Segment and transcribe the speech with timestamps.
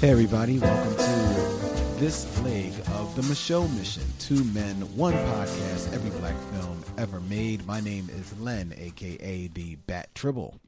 [0.00, 4.04] Hey, everybody, welcome to this leg of the Micheaux Mission.
[4.20, 7.66] Two men, one podcast, every black film ever made.
[7.66, 10.60] My name is Len, aka the Bat Tribble.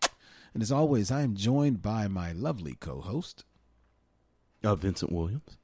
[0.53, 3.45] And as always, I am joined by my lovely co host.
[4.65, 5.59] Uh, Vincent Williams.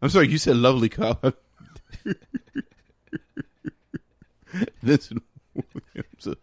[0.00, 1.18] I'm sorry, you said lovely co
[4.80, 6.38] Vincent Williams.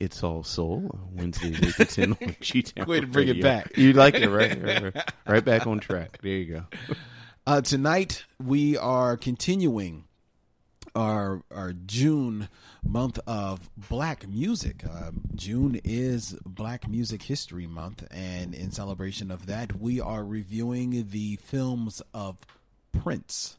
[0.00, 2.86] It's All Soul, Wednesdays 8 to 10 on G-Town.
[2.86, 3.42] Way to bring it Radio.
[3.42, 3.76] back.
[3.76, 4.62] You like it, right?
[4.62, 5.12] Right, right.
[5.26, 6.18] Right back on track.
[6.22, 6.94] There you go.
[7.46, 10.04] Uh, tonight, we are continuing
[10.94, 12.48] our our June
[12.84, 14.84] month of black music.
[14.88, 21.08] Um, June is Black Music History Month, and in celebration of that, we are reviewing
[21.10, 22.36] the films of
[22.92, 23.56] Prince.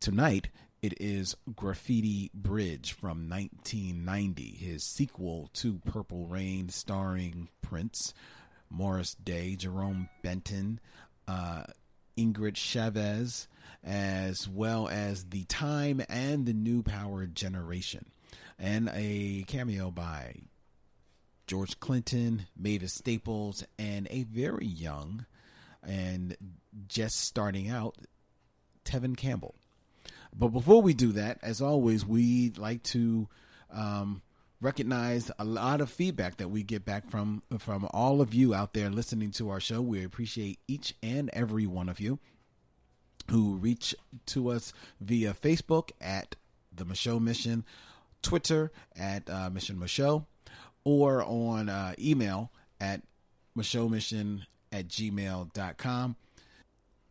[0.00, 0.48] Tonight,
[0.82, 8.14] it is Graffiti Bridge from 1990, his sequel to Purple Rain, starring Prince,
[8.70, 10.78] Morris Day, Jerome Benton,
[11.26, 11.64] uh,
[12.16, 13.48] Ingrid Chavez,
[13.82, 18.06] as well as The Time and the New Power Generation,
[18.58, 20.42] and a cameo by
[21.46, 25.26] George Clinton, Mavis Staples, and a very young
[25.82, 26.36] and
[26.86, 27.96] just starting out
[28.84, 29.54] Tevin Campbell.
[30.38, 33.28] But before we do that, as always, we'd like to
[33.72, 34.22] um,
[34.60, 38.72] recognize a lot of feedback that we get back from from all of you out
[38.72, 39.82] there listening to our show.
[39.82, 42.20] We appreciate each and every one of you
[43.30, 43.94] who reach
[44.26, 46.36] to us via Facebook at
[46.74, 47.64] the Micheaux Mission,
[48.22, 50.24] Twitter at uh, Mission Micheaux,
[50.84, 53.02] or on uh, email at
[53.56, 56.16] Mission at gmail.com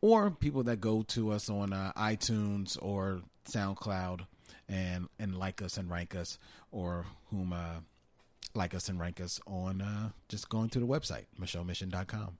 [0.02, 4.22] or people that go to us on uh, iTunes or SoundCloud
[4.70, 6.38] and and like us and rank us,
[6.72, 7.80] or whom uh,
[8.54, 12.38] like us and rank us on uh, just going to the website michellemission.com.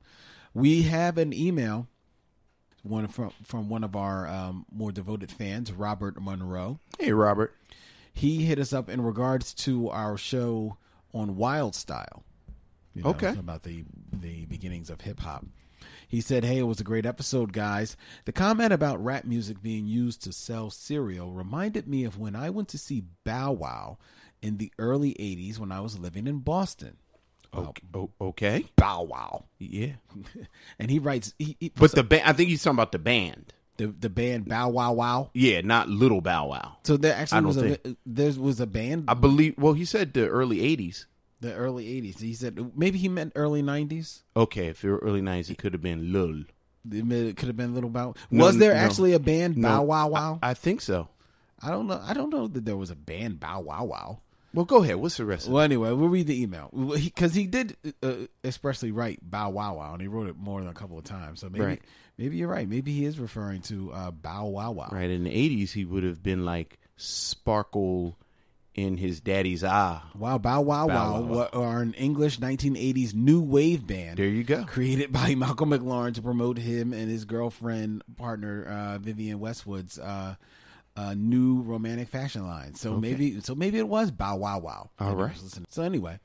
[0.54, 1.88] We have an email
[2.84, 6.80] one from from one of our um, more devoted fans, Robert Monroe.
[7.00, 7.54] Hey, Robert.
[8.14, 10.78] He hit us up in regards to our show
[11.14, 12.24] on Wild Style.
[12.96, 13.30] You know, Okay.
[13.30, 15.46] about the the beginnings of hip hop.
[16.08, 17.98] He said, "Hey, it was a great episode, guys.
[18.26, 22.50] The comment about rap music being used to sell cereal reminded me of when I
[22.50, 23.98] went to see Bow Wow
[24.42, 26.98] in the early '80s when I was living in Boston.
[27.54, 27.84] Okay.
[28.22, 28.66] Okay.
[28.76, 29.94] Bow Wow, Yeah.
[30.80, 33.54] and he writes, he, he But the band, I think he's talking about the band.
[33.78, 35.30] the the band Bow Wow Wow.
[35.34, 36.78] Yeah, not Little Bow Wow.
[36.84, 40.14] So there actually was a think- there was a band I believe, well, he said
[40.14, 41.06] the early 80s.
[41.40, 42.20] The early '80s.
[42.20, 44.22] He said maybe he meant early '90s.
[44.36, 46.44] Okay, if it were early 90s, it could have been Lul.
[46.90, 48.16] It could have been Little Bow.
[48.32, 48.80] No, was there no.
[48.80, 50.40] actually a band No, Bow Wow Wow?
[50.42, 51.10] I, I think so.
[51.62, 52.00] I don't know.
[52.02, 54.22] I don't know that there was a band Bow Wow Wow.
[54.54, 54.96] Well, go ahead.
[54.96, 58.92] What's the rest of Well, anyway, we'll read the email because he, did uh, expressly
[58.92, 61.42] write "Bow Wow Wow" and he wrote it more than a couple of times.
[61.42, 61.82] So maybe, Right.
[62.18, 62.68] maybe you're right.
[62.68, 66.04] Maybe he is referring to uh, "Bow Wow Wow." Right in the eighties, he would
[66.04, 68.18] have been like Sparkle
[68.78, 70.00] in his daddy's eye.
[70.16, 74.18] Wow, Bow Wow Bow Wow, Wow wa- are an English 1980s new wave band.
[74.18, 74.64] There you go.
[74.66, 80.36] Created by Malcolm McLaren to promote him and his girlfriend partner uh, Vivienne Westwood's uh,
[80.96, 82.76] uh, new romantic fashion line.
[82.76, 84.90] So maybe, so maybe it was Bow Wow Wow.
[85.00, 85.36] All right.
[85.70, 86.20] So anyway,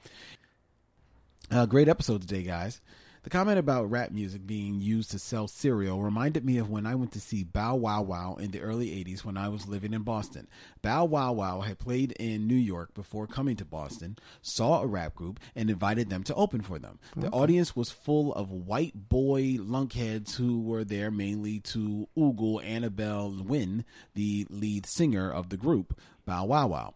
[1.51, 2.81] uh, great episode today, guys.
[3.23, 6.97] The comment about rap music being used to sell cereal reminded me of when I
[6.97, 10.03] went to see Bow Wow Wow in the early 80s when I was living in
[10.03, 10.49] Boston.
[10.83, 15.15] Bow Wow Wow had played in New York before coming to Boston, saw a rap
[15.15, 16.99] group, and invited them to open for them.
[17.15, 23.33] The audience was full of white boy lunkheads who were there mainly to ogle Annabelle
[23.33, 23.85] Lwin,
[24.15, 25.97] the lead singer of the group,
[26.27, 26.95] Bow Wow Wow.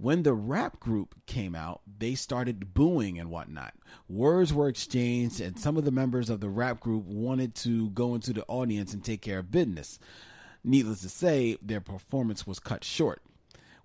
[0.00, 3.74] When the rap group came out, they started booing and whatnot.
[4.08, 8.14] Words were exchanged, and some of the members of the rap group wanted to go
[8.14, 9.98] into the audience and take care of business.
[10.62, 13.22] Needless to say, their performance was cut short.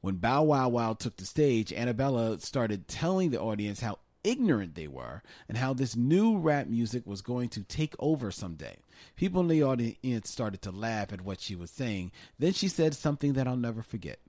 [0.01, 4.87] When Bow Wow Wow took the stage, Annabella started telling the audience how ignorant they
[4.87, 8.77] were and how this new rap music was going to take over someday.
[9.15, 12.11] People in the audience started to laugh at what she was saying.
[12.37, 14.19] Then she said something that I'll never forget.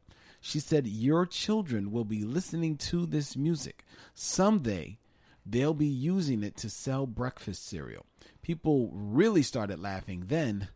[0.46, 3.82] She said, Your children will be listening to this music.
[4.14, 4.98] Someday,
[5.46, 8.04] they'll be using it to sell breakfast cereal.
[8.42, 10.68] People really started laughing then,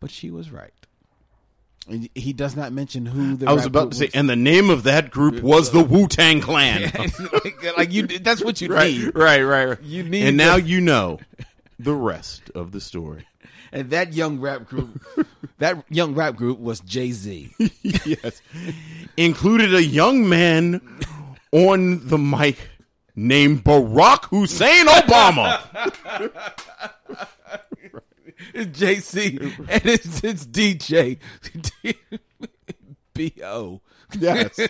[0.00, 0.72] but she was right.
[1.86, 4.14] And he does not mention who the I was about to say, was.
[4.14, 6.90] and the name of that group was the Wu Tang Clan.
[6.94, 9.14] like, like you, that's what you right, need.
[9.14, 9.82] right, right, right.
[9.82, 11.18] You need and the- now you know
[11.78, 13.26] the rest of the story.
[13.72, 15.02] And that young rap group,
[15.58, 17.54] that young rap group was Jay Z.
[17.82, 18.42] yes,
[19.16, 20.80] included a young man
[21.52, 22.58] on the mic
[23.16, 25.60] named Barack Hussein Obama.
[28.54, 31.18] it's JC and it's it's DJ
[33.14, 33.80] B O.
[34.18, 34.60] Yes.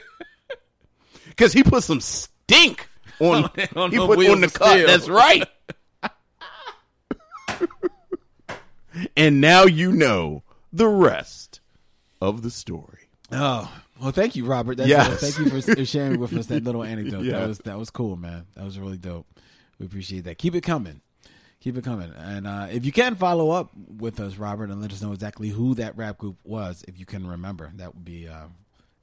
[1.28, 2.88] Because he put some stink
[3.18, 4.72] on, On he put on the cut.
[4.72, 4.86] steel.
[4.86, 5.48] That's right.
[9.16, 10.42] And now you know
[10.72, 11.60] the rest
[12.20, 13.08] of the story.
[13.30, 14.76] Oh well, thank you, Robert.
[14.78, 15.20] That's, Yes.
[15.20, 17.22] thank you for sharing with us that little anecdote.
[17.24, 17.38] Yeah.
[17.40, 18.46] That was that was cool, man.
[18.54, 19.26] That was really dope.
[19.78, 20.38] We appreciate that.
[20.38, 21.00] Keep it coming.
[21.60, 22.12] Keep it coming.
[22.16, 25.48] And uh, if you can follow up with us, Robert, and let us know exactly
[25.48, 28.46] who that rap group was, if you can remember, that would be uh,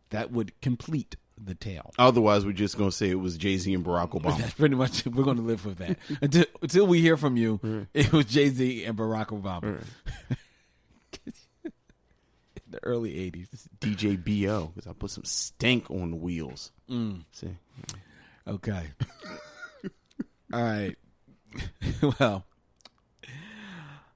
[0.10, 1.92] that would complete the tale.
[1.98, 4.38] Otherwise, we're just going to say it was Jay Z and Barack Obama.
[4.38, 7.60] That's pretty much we're going to live with that until until we hear from you.
[7.64, 7.88] Mm.
[7.94, 9.62] It was Jay Z and Barack Obama.
[9.62, 10.38] Mm.
[11.66, 11.72] In
[12.72, 13.68] the early '80s.
[13.80, 16.72] DJ BO, because I put some stink on the wheels.
[16.90, 17.24] Mm.
[17.32, 17.56] See?
[18.48, 18.88] Okay.
[20.54, 20.96] All right.
[22.20, 22.46] well,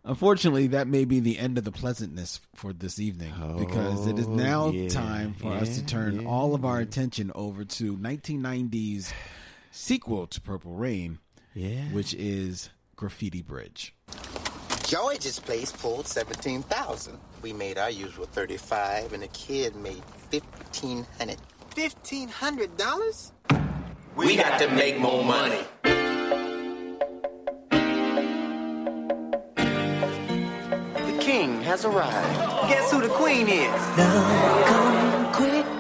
[0.06, 4.28] unfortunately, that may be the end of the pleasantness for this evening because it is
[4.28, 7.64] oh, now Oh, yeah, time for us to turn yeah, all of our attention over
[7.66, 9.14] to 1990's
[9.72, 11.20] sequel to Purple Rain,
[11.54, 11.86] Yeah.
[11.92, 13.94] which is Graffiti Bridge.
[14.86, 17.18] George's place pulled 17,000.
[17.42, 21.38] We made our usual 35 and the kid made 1500.
[21.76, 23.32] $1,500?
[24.16, 25.58] We got to make more money.
[25.84, 26.03] The
[31.74, 32.70] has arrived.
[32.70, 33.82] Guess who the queen is?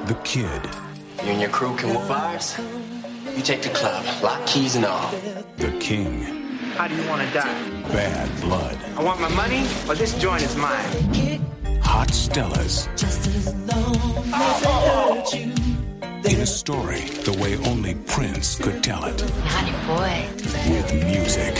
[0.10, 0.63] The Kid,
[1.24, 2.57] You and your crew can whoop ours.
[3.38, 5.12] You take the club, lock keys and all.
[5.57, 6.24] The King,
[6.78, 7.60] How do you want to die?
[7.94, 10.90] Bad Blood, I want my money, or this joint is mine.
[11.84, 12.88] Hot Stellas.
[16.31, 19.22] In a story the way only Prince could tell it,
[19.56, 20.13] Honey boy.
[20.74, 21.54] with music.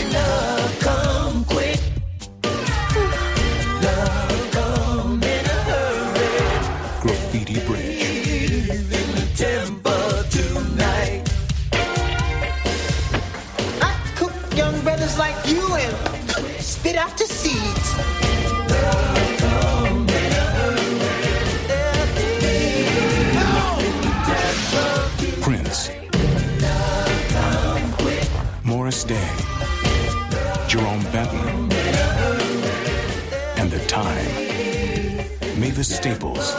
[35.83, 36.53] Mavis Staples.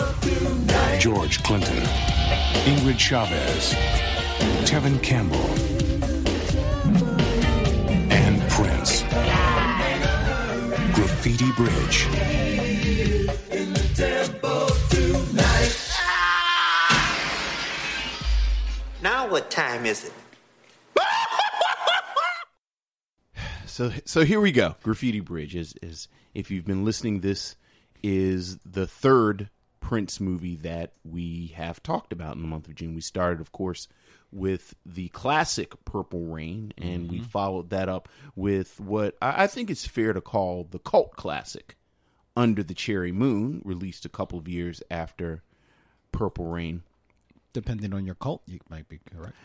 [1.00, 1.82] George Clinton.
[2.66, 3.72] Ingrid Chavez.
[4.68, 5.38] Tevin Campbell.
[8.12, 9.02] And Prince.
[10.94, 12.06] Graffiti Bridge.
[19.02, 20.12] Now what time is it?
[23.64, 24.74] So so here we go.
[24.82, 27.56] Graffiti Bridge is is if you've been listening, this
[28.04, 29.48] is the third
[29.80, 32.94] Prince movie that we have talked about in the month of June.
[32.94, 33.88] We started, of course,
[34.30, 37.28] with the classic Purple Rain, and we mm-hmm.
[37.28, 41.76] followed that up with what I, think it's fair to call the cult classic,
[42.36, 45.42] Under the Cherry Moon, released a couple of years after
[46.12, 46.82] Purple Rain.
[47.54, 49.36] Depending on your cult, you might be correct.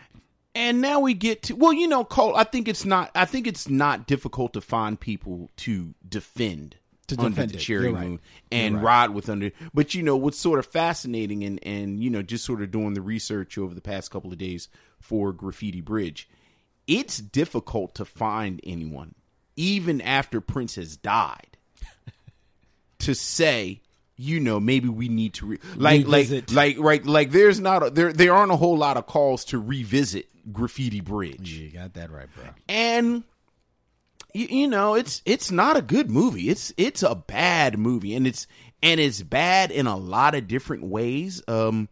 [0.53, 2.35] And now we get to well, you know, Cole.
[2.35, 3.11] I think it's not.
[3.15, 6.75] I think it's not difficult to find people to defend
[7.09, 8.07] To under defend the cherry right.
[8.07, 8.19] moon
[8.51, 8.83] and right.
[8.83, 9.51] ride with under.
[9.73, 12.93] But you know what's sort of fascinating and and you know just sort of doing
[12.93, 16.29] the research over the past couple of days for Graffiti Bridge,
[16.87, 19.15] it's difficult to find anyone
[19.55, 21.57] even after Prince has died
[22.99, 23.81] to say.
[24.21, 26.51] You know, maybe we need to re- like, Revisit.
[26.51, 27.31] like, like, right, like.
[27.31, 28.11] There's not a, there.
[28.11, 32.27] There aren't a whole lot of calls to revisit Graffiti Bridge You got that right,
[32.35, 32.45] bro.
[32.67, 33.23] and
[34.33, 36.49] you, you know it's it's not a good movie.
[36.49, 38.47] It's it's a bad movie and it's
[38.81, 41.41] and it's bad in a lot of different ways.
[41.47, 41.89] Um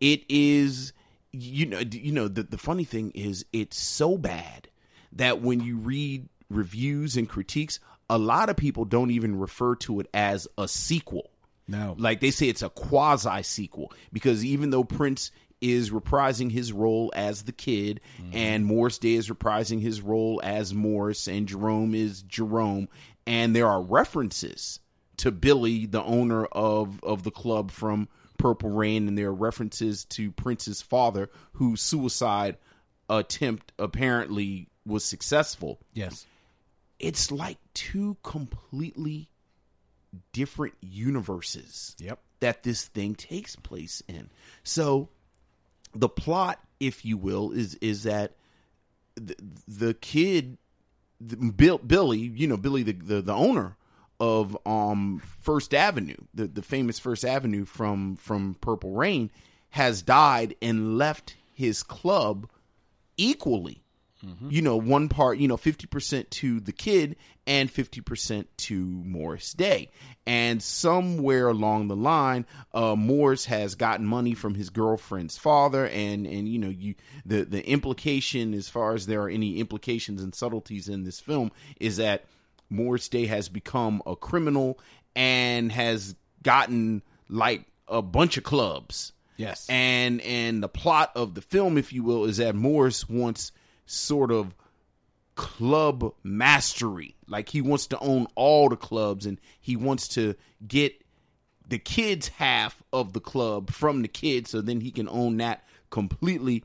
[0.00, 0.92] it is
[1.32, 4.68] you know you know the, the funny thing is it's so bad
[5.12, 10.00] that when you read reviews and critiques a lot of people don't even refer to
[10.00, 11.30] it as a sequel.
[11.68, 11.96] No.
[11.98, 15.32] like they say it's a quasi sequel because even though Prince
[15.72, 18.36] is reprising his role as the kid mm-hmm.
[18.36, 22.88] and Morris Day is reprising his role as Morris and Jerome is Jerome
[23.26, 24.80] and there are references
[25.18, 28.08] to Billy the owner of of the club from
[28.38, 32.56] Purple Rain and there are references to Prince's father whose suicide
[33.08, 36.26] attempt apparently was successful Yes.
[36.98, 39.30] it's like two completely
[40.32, 42.18] different universes Yep.
[42.40, 44.30] that this thing takes place in.
[44.62, 45.08] So
[46.00, 48.34] the plot, if you will, is is that
[49.14, 49.36] the,
[49.66, 50.58] the kid
[51.20, 53.76] the, Bill, Billy, you know, Billy the, the the owner
[54.18, 59.30] of um First Avenue, the the famous First Avenue from from Purple Rain,
[59.70, 62.48] has died and left his club
[63.16, 63.82] equally.
[64.48, 67.16] You know, one part, you know, 50% to the kid
[67.46, 69.90] and 50% to Morris Day.
[70.26, 75.86] And somewhere along the line, uh, Morris has gotten money from his girlfriend's father.
[75.86, 80.22] And, and, you know, you, the, the implication, as far as there are any implications
[80.22, 82.24] and subtleties in this film, is that
[82.68, 84.78] Morris Day has become a criminal
[85.14, 89.12] and has gotten like a bunch of clubs.
[89.36, 89.66] Yes.
[89.68, 93.52] And and the plot of the film, if you will, is that Morris wants
[93.86, 94.54] sort of
[95.36, 97.14] club mastery.
[97.28, 100.34] Like he wants to own all the clubs and he wants to
[100.66, 101.00] get
[101.68, 105.64] the kids half of the club from the kids so then he can own that
[105.90, 106.64] completely.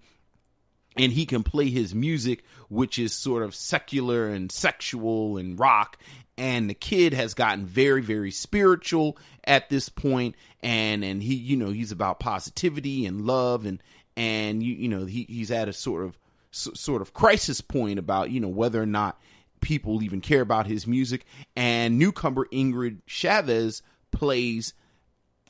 [0.97, 5.97] And he can play his music which is sort of secular and sexual and rock.
[6.37, 10.35] And the kid has gotten very very spiritual at this point.
[10.61, 13.65] And and he you know he's about positivity and love.
[13.65, 13.81] And
[14.15, 16.17] and you you know he he's at a sort of
[16.53, 19.19] s- sort of crisis point about you know whether or not
[19.61, 21.25] people even care about his music.
[21.55, 23.81] And newcomer Ingrid Chavez
[24.11, 24.73] plays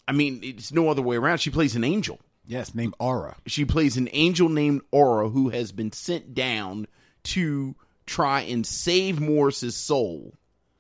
[0.08, 1.38] I mean it's no other way around.
[1.40, 2.20] She plays an angel.
[2.46, 3.38] Yes, named Aura.
[3.46, 6.88] she plays an angel named Aura who has been sent down
[7.24, 7.76] to
[8.08, 10.34] try and save Morris's soul,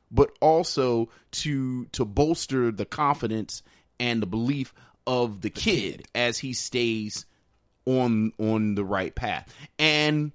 [0.09, 3.61] but also to to bolster the confidence
[3.99, 4.73] and the belief
[5.07, 7.25] of the, kid, as he stays
[7.85, 9.53] on on the right path.
[9.79, 10.31] And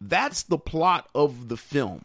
[0.00, 2.04] that's the plot of the film.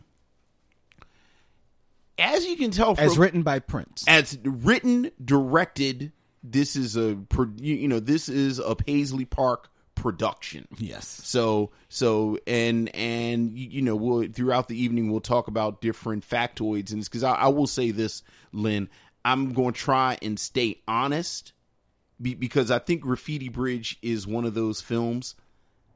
[2.19, 4.03] As you can tell from As written by Prince.
[4.07, 6.11] as written, directed.
[6.43, 7.17] This is a
[7.57, 10.67] you know this is a Paisley Park production.
[10.77, 11.07] Yes.
[11.23, 16.27] So so and and you you know we'll throughout the evening we'll talk about different
[16.27, 18.89] factoids and because I, I will say this, Lynn,
[19.25, 21.51] I'm going to try and stay honest
[22.21, 25.35] be, because I think Graffiti Bridge is one of those films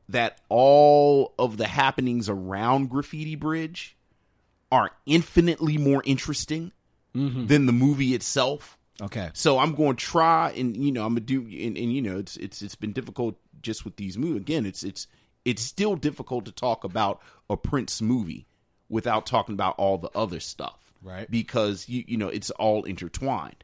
[0.09, 3.95] that all of the happenings around Graffiti Bridge
[4.71, 6.71] are infinitely more interesting
[7.15, 7.47] mm-hmm.
[7.47, 8.77] than the movie itself.
[9.01, 9.31] Okay.
[9.33, 12.19] So I'm going to try and you know I'm gonna do and, and you know
[12.19, 14.41] it's it's it's been difficult just with these movies.
[14.41, 15.07] Again, it's it's
[15.43, 18.47] it's still difficult to talk about a Prince movie
[18.89, 21.29] without talking about all the other stuff, Right.
[21.29, 23.63] Because you you know it's all intertwined.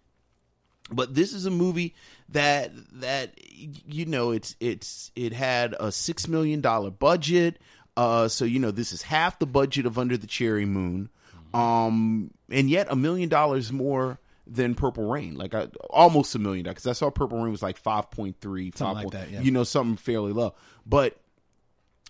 [0.91, 1.95] But this is a movie
[2.29, 7.59] that that you know it's it's it had a six million dollar budget.
[7.95, 11.09] Uh, so you know this is half the budget of Under the Cherry Moon,
[11.53, 16.63] um, and yet a million dollars more than Purple Rain, like I, almost a million
[16.63, 16.75] dollars.
[16.75, 19.41] Because I saw Purple Rain was like 5.3, Something 5 like that, yeah.
[19.41, 20.55] You know, something fairly low.
[20.85, 21.17] But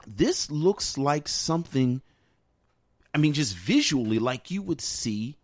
[0.06, 2.02] this looks like something.
[3.14, 5.37] I mean, just visually, like you would see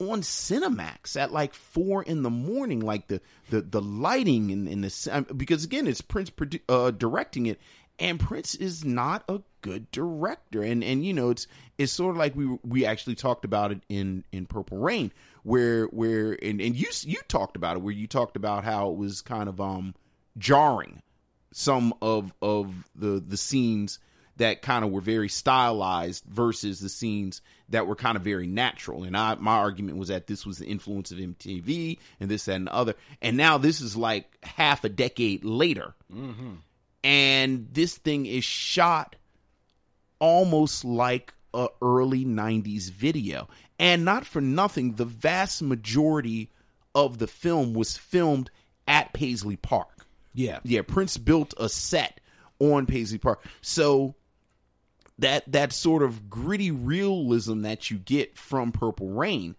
[0.00, 4.84] on Cinemax at like four in the morning, like the the the lighting and, and
[4.84, 7.60] the because again, it's Prince produ- uh, directing it,
[7.98, 11.46] and Prince is not a good director, and and you know it's
[11.78, 15.12] it's sort of like we we actually talked about it in in Purple Rain,
[15.42, 18.96] where where and and you you talked about it where you talked about how it
[18.96, 19.94] was kind of um
[20.36, 21.02] jarring
[21.52, 23.98] some of of the the scenes
[24.38, 29.04] that kind of were very stylized versus the scenes that were kind of very natural.
[29.04, 32.54] And I my argument was that this was the influence of MTV and this that,
[32.54, 32.94] and the other.
[33.20, 36.54] And now this is like half a decade later, mm-hmm.
[37.04, 39.16] and this thing is shot
[40.20, 46.50] almost like a early 90s video and not for nothing the vast majority
[46.94, 48.50] of the film was filmed
[48.86, 50.58] at paisley park Yeah.
[50.64, 52.20] yeah prince built a set
[52.58, 54.14] on paisley park so
[55.18, 59.56] that that sort of gritty realism that you get from purple rain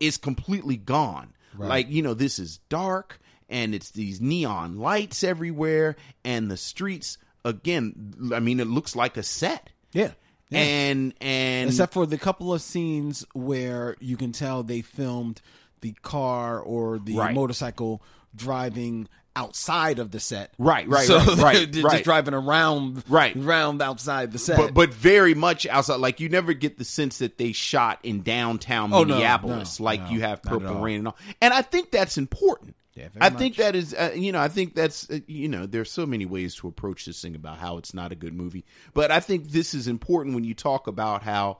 [0.00, 5.96] is completely gone like you know this is dark and it's these neon lights everywhere
[6.24, 10.12] and the streets again i mean it looks like a set Yeah.
[10.50, 10.60] Yeah.
[10.60, 15.40] and and Except for the couple of scenes where you can tell they filmed
[15.80, 17.34] the car or the Right.
[17.34, 18.02] motorcycle
[18.34, 20.52] driving outside of the set.
[20.58, 21.92] Right, right, so right, right, they're right.
[21.92, 23.36] just driving around, Right.
[23.36, 24.56] around outside the set.
[24.56, 25.96] but but very much outside.
[26.00, 30.00] Like you never get the sense that they shot in downtown Oh, Minneapolis, no, like
[30.02, 30.80] no, you have Purple.
[30.80, 31.16] Rain and all.
[31.40, 32.74] And I think that's important.
[32.94, 35.90] Yeah, I think that is, uh, you know, I think that's, uh, you know, there's
[35.90, 38.64] so many ways to approach this thing about how it's not a good movie,
[38.94, 41.58] but I think this is important when you talk about how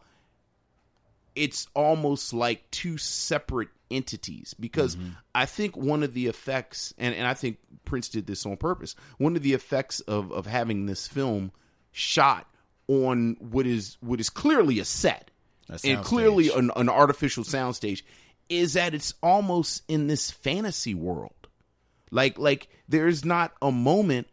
[1.36, 5.10] it's almost like two separate entities because Mm-hmm.
[5.34, 8.96] I think one of the effects and, and I think Prince did this on purpose.
[9.18, 11.52] One of the effects of, of having this film
[11.92, 12.48] shot
[12.88, 15.30] on what is what is clearly a set
[15.84, 18.02] A and clearly an, an artificial soundstage
[18.48, 21.32] is that it's almost in this fantasy world.
[22.10, 24.28] Like like there's not a moment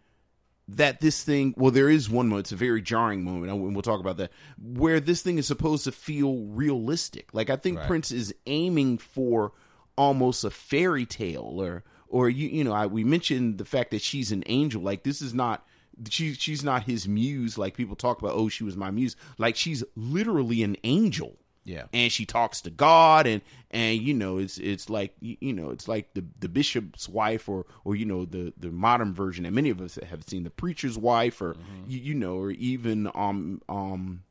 [0.68, 3.82] that this thing well there is one moment it's a very jarring moment and we'll
[3.82, 7.34] talk about that where this thing is supposed to feel realistic.
[7.34, 7.88] Like i think Right.
[7.88, 9.52] prince is aiming for
[9.98, 14.02] almost a fairy tale or or you you know I, we mentioned the fact that
[14.02, 14.82] she's an angel.
[14.82, 15.66] Like this is not
[16.10, 17.58] she she's not his muse.
[17.58, 19.16] Like people talk about oh she was my muse.
[19.38, 21.84] Like she's literally an angel Yeah.
[21.94, 23.42] and she talks to God and
[23.72, 27.66] and you know it's it's like you know it's like the the bishop's wife or
[27.86, 30.98] or you know the the modern version that many of us have seen the preacher's
[30.98, 31.56] wife or
[31.88, 34.24] you, you know or even um um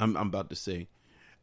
[0.00, 0.88] I'm I'm about to say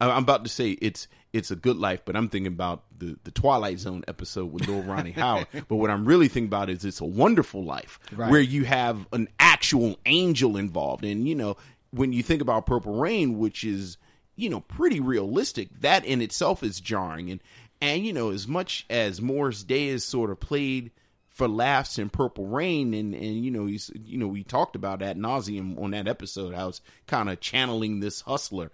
[0.01, 3.31] I'm about to say it's it's a good life, but I'm thinking about the the
[3.31, 5.47] Twilight Zone episode with Lil Ronnie Howard.
[5.67, 8.31] But what I'm really thinking about is it's a wonderful life Right.
[8.31, 11.57] where you have an actual angel involved, and you know
[11.91, 13.97] when you think about Purple Rain, which is
[14.39, 17.41] you know pretty realistic, that in itself is jarring, and
[17.81, 20.91] and you know as much as Morris Day is sort of played
[21.27, 24.99] for laughs in Purple Rain, and and you know he's you know we talked about
[24.99, 26.53] that nauseum on that episode.
[26.53, 28.71] I was kind of channeling this hustler.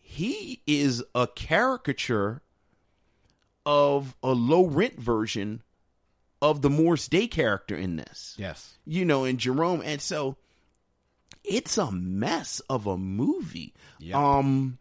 [0.00, 2.42] He is a caricature
[3.66, 5.62] of a low rent version
[6.42, 8.34] of the Morris Day character in this.
[8.36, 8.76] Yes.
[8.84, 10.36] You know, in Jerome, and so
[11.42, 13.74] it's a mess of a movie.
[14.00, 14.16] Yep.
[14.16, 14.78] Um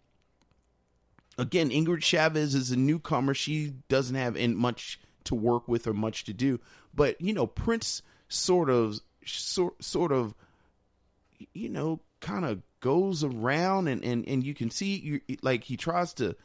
[1.37, 3.33] again, Ingrid Chavez is a newcomer.
[3.33, 6.59] She doesn't have in much to work with or much to do.
[6.93, 10.33] But you know, Prince sort of, sort, sort of,
[11.53, 15.77] you know, kind of goes around, and and and you can see, you like he
[15.77, 16.35] tries to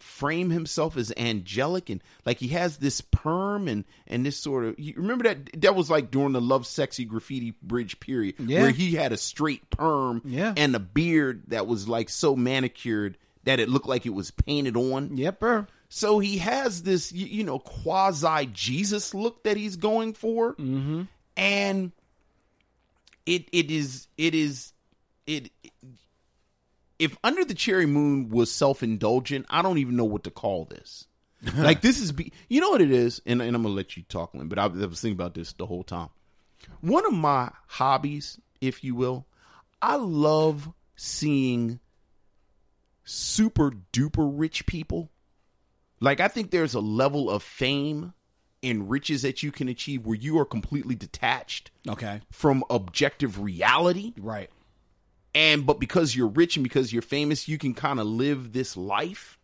[0.00, 4.74] frame himself as angelic and like he has this perm and and this sort of
[4.80, 8.62] you remember that that was like during the Lovesexy graffiti bridge period Yeah.
[8.62, 10.54] where he had a straight perm Yeah.
[10.56, 14.76] and a beard that was like so manicured that it looked like it was painted
[14.76, 15.16] on.
[15.16, 15.70] Yep.
[15.88, 21.02] So he has this, you, you know, quasi Jesus look that he's going for, mm-hmm.
[21.36, 21.92] and
[23.24, 24.72] it it is it is
[25.26, 25.50] it.
[26.98, 30.64] If Under the Cherry Moon was self indulgent, I don't even know what to call
[30.64, 31.06] this.
[31.56, 34.02] like this is, be, you know what it is, and, and I'm gonna let you
[34.08, 34.48] talk, Lynn.
[34.48, 36.08] But I, I was thinking about this the whole time.
[36.80, 39.26] One of my hobbies, if you will,
[39.80, 41.78] I love seeing
[43.06, 45.10] super duper rich people.
[46.00, 48.12] Like I think there's a level of fame
[48.62, 52.20] and riches that you can achieve where you are completely detached Okay.
[52.30, 54.12] from objective reality.
[54.18, 54.50] Right.
[55.34, 58.76] And but because you're rich and because you're famous, you can kind of live this
[58.76, 59.38] life.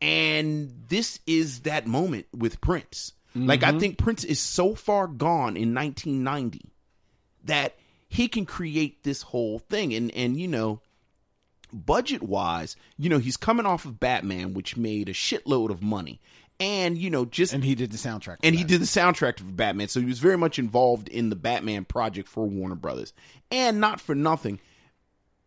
[0.00, 3.14] And this is that moment with Prince.
[3.34, 3.78] Like I mm-hmm.
[3.78, 6.72] think Prince is so far gone in 1990
[7.44, 7.76] that
[8.08, 10.80] he can create this whole thing and and you know
[11.72, 16.20] budget wise, you know, he's coming off of Batman which made a shitload of money.
[16.60, 18.38] And you know, just And he did the soundtrack.
[18.42, 21.36] and he did the soundtrack for Batman, so he was very much involved in the
[21.36, 23.12] Batman project for Warner Brothers.
[23.50, 24.58] And not for nothing,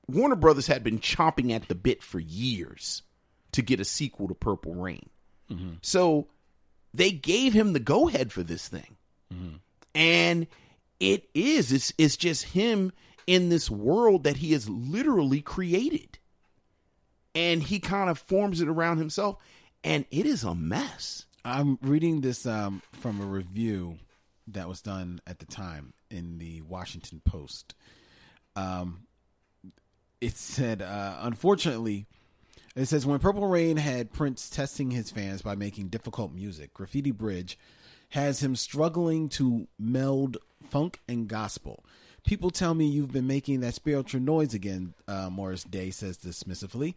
[0.08, 3.04] Warner Brothers had been chomping at the bit for years
[3.52, 5.10] to get a sequel to Purple Rain.
[5.52, 5.74] Mm-hmm.
[5.82, 6.28] So
[6.94, 8.96] they gave him the go ahead for this thing.
[9.34, 9.56] Mm-hmm.
[9.94, 10.48] And
[11.02, 12.94] it is it's it's just him
[13.28, 16.18] in this world that he has literally created.
[17.34, 19.38] And he kind of forms it around himself
[19.84, 21.26] and it is a mess.
[21.44, 23.98] I'm reading this um, from a review
[24.48, 27.74] that was done at the time in the Washington Post.
[28.56, 29.08] Um,
[30.20, 32.06] it said, uh, unfortunately,
[32.76, 37.12] it says when Purple Rain had Prince testing his fans by making difficult music, Graffiti
[37.12, 37.58] Bridge
[38.10, 40.38] has him struggling to meld
[40.70, 41.84] funk and gospel.
[42.26, 46.94] People tell me you've been making that spiritual noise again, uh, Morris Day says dismissively.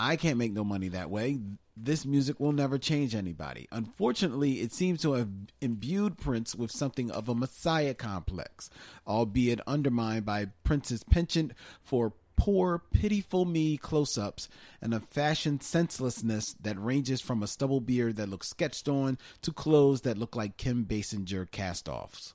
[0.00, 1.38] I can't make no money that way.
[1.76, 3.68] This music will never change anybody.
[3.70, 5.28] Unfortunately, it seems to have
[5.60, 8.68] imbued Prince with something of a messiah complex,
[9.06, 14.48] albeit undermined by Prince's penchant for poor, pitiful me close ups
[14.80, 19.52] and a fashion senselessness that ranges from a stubble beard that looks sketched on to
[19.52, 22.34] clothes that look like Kim Basinger cast offs.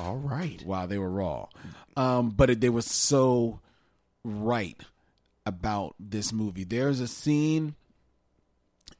[0.00, 0.62] All right.
[0.64, 1.48] Wow, they were raw.
[1.96, 3.60] Um, but it, they were so
[4.24, 4.80] right
[5.44, 6.64] about this movie.
[6.64, 7.74] There's a scene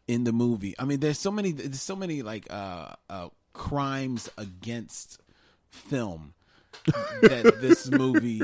[0.09, 0.75] in the movie.
[0.79, 1.53] I mean, there's so many.
[1.53, 5.21] There's so many like uh, uh, crimes against
[5.71, 6.35] film
[7.23, 8.43] that this movie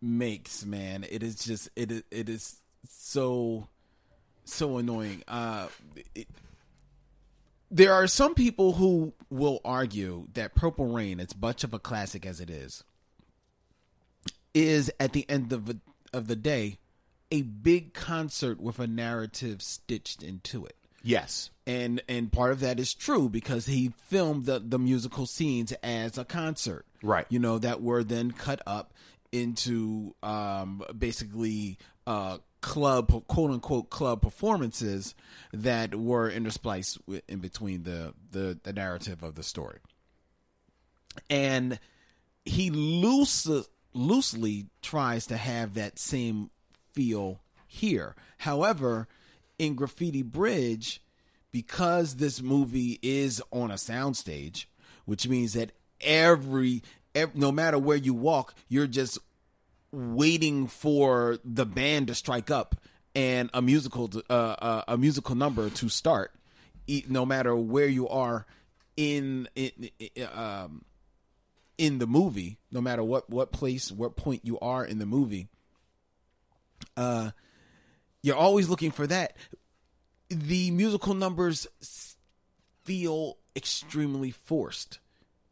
[0.00, 0.64] makes.
[0.64, 3.68] Man, it is just it is it is so
[4.44, 5.22] so annoying.
[5.26, 5.68] Uh,
[6.14, 6.28] it,
[7.70, 12.24] there are some people who will argue that Purple Rain, as much of a classic
[12.26, 12.82] as it is,
[14.54, 15.78] is at the end of the,
[16.12, 16.78] of the day
[17.30, 21.50] a big concert with a narrative stitched into it Yes.
[21.66, 26.16] and and part of that is true because he filmed the the musical scenes as
[26.16, 27.26] a concert Right.
[27.28, 28.94] you know that were then cut up
[29.30, 31.76] into um basically
[32.06, 35.14] uh club quote unquote club performances
[35.52, 39.78] that were interspliced in between the the, the narrative of the story
[41.30, 41.78] and
[42.44, 43.48] he loose,
[43.92, 46.50] loosely tries to have that same
[46.92, 48.14] feel here.
[48.38, 49.08] However,
[49.58, 51.02] in Graffiti Bridge,
[51.50, 54.66] because this movie is on a soundstage,
[55.04, 56.82] which means that every,
[57.14, 59.18] ev no matter where you walk, you're just
[59.92, 62.76] waiting for the band to strike up
[63.14, 66.32] and a musical uh, uh, a musical number to start
[67.08, 68.46] no matter where you are
[68.96, 69.72] in, in,
[70.34, 70.84] um
[71.76, 75.48] in the movie no matter what what place what point you are in the movie
[76.96, 77.30] uh
[78.22, 79.36] you're always looking for that.
[80.28, 81.66] The musical numbers
[82.84, 84.98] feel extremely forced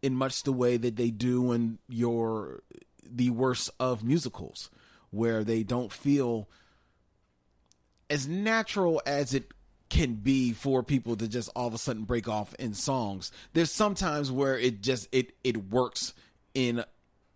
[0.02, 2.62] in much the way that they do in your
[3.14, 4.70] the worst of musicals
[5.10, 6.48] where they don't feel
[8.10, 9.52] as natural as it
[9.88, 13.30] can be for people to just all of a sudden break off in songs.
[13.52, 16.12] There's sometimes where it just it it works
[16.54, 16.84] in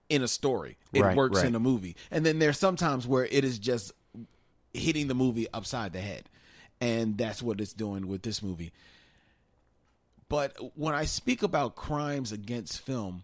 [0.09, 0.77] in a story.
[0.93, 1.47] It Right, works right.
[1.47, 1.97] in a movie.
[2.11, 3.93] And then there's sometimes where it is just
[4.75, 6.29] hitting the movie upside the head.
[6.81, 8.73] And that's what it's doing with this movie.
[10.29, 13.23] But when i speak about crimes against film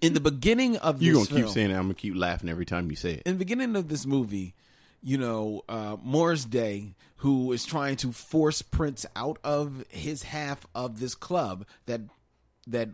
[0.00, 1.74] in the beginning of this You're gonna film, keep saying it.
[1.74, 3.22] I'm gonna keep laughing every time you say it.
[3.26, 4.54] in the beginning of this movie,
[5.02, 10.66] you know, uh, Morris Day, who is trying to force Prince out of his half
[10.74, 12.02] of this club that
[12.66, 12.90] that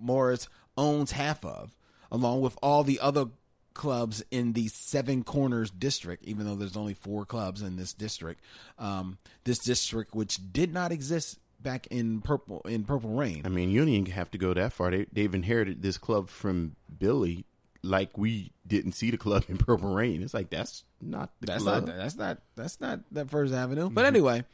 [0.00, 1.74] Morris owns half of,
[2.10, 3.26] along with all the other
[3.74, 8.40] clubs in the Seven Corners district, even though there's only four clubs in this district.
[8.78, 13.42] Um, this district, which did not exist back in purple in Purple Rain.
[13.44, 14.92] I mean, you don't even have to go that far.
[14.92, 17.44] They, they've inherited this club from Billy,
[17.82, 20.22] like we didn't see the club in Purple Rain.
[20.22, 21.88] It's like that's not the That's club.
[21.88, 23.90] not that's not that's not that First Avenue.
[23.90, 24.44] But anyway,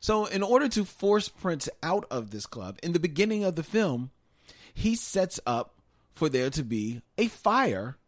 [0.00, 3.62] so in order to force Prince out of this club, in the beginning of the
[3.62, 4.10] film,
[4.72, 5.74] he sets up
[6.14, 7.98] for there to be a fire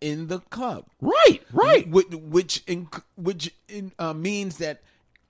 [0.00, 0.86] in the club.
[1.00, 1.88] right, right.
[1.88, 4.82] Which which in, which in, uh, means that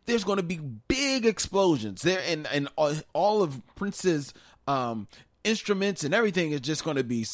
[0.06, 4.32] there's going to be big explosions there, and and all, of Prince's
[4.66, 5.06] um,
[5.44, 7.24] instruments and everything is just going to be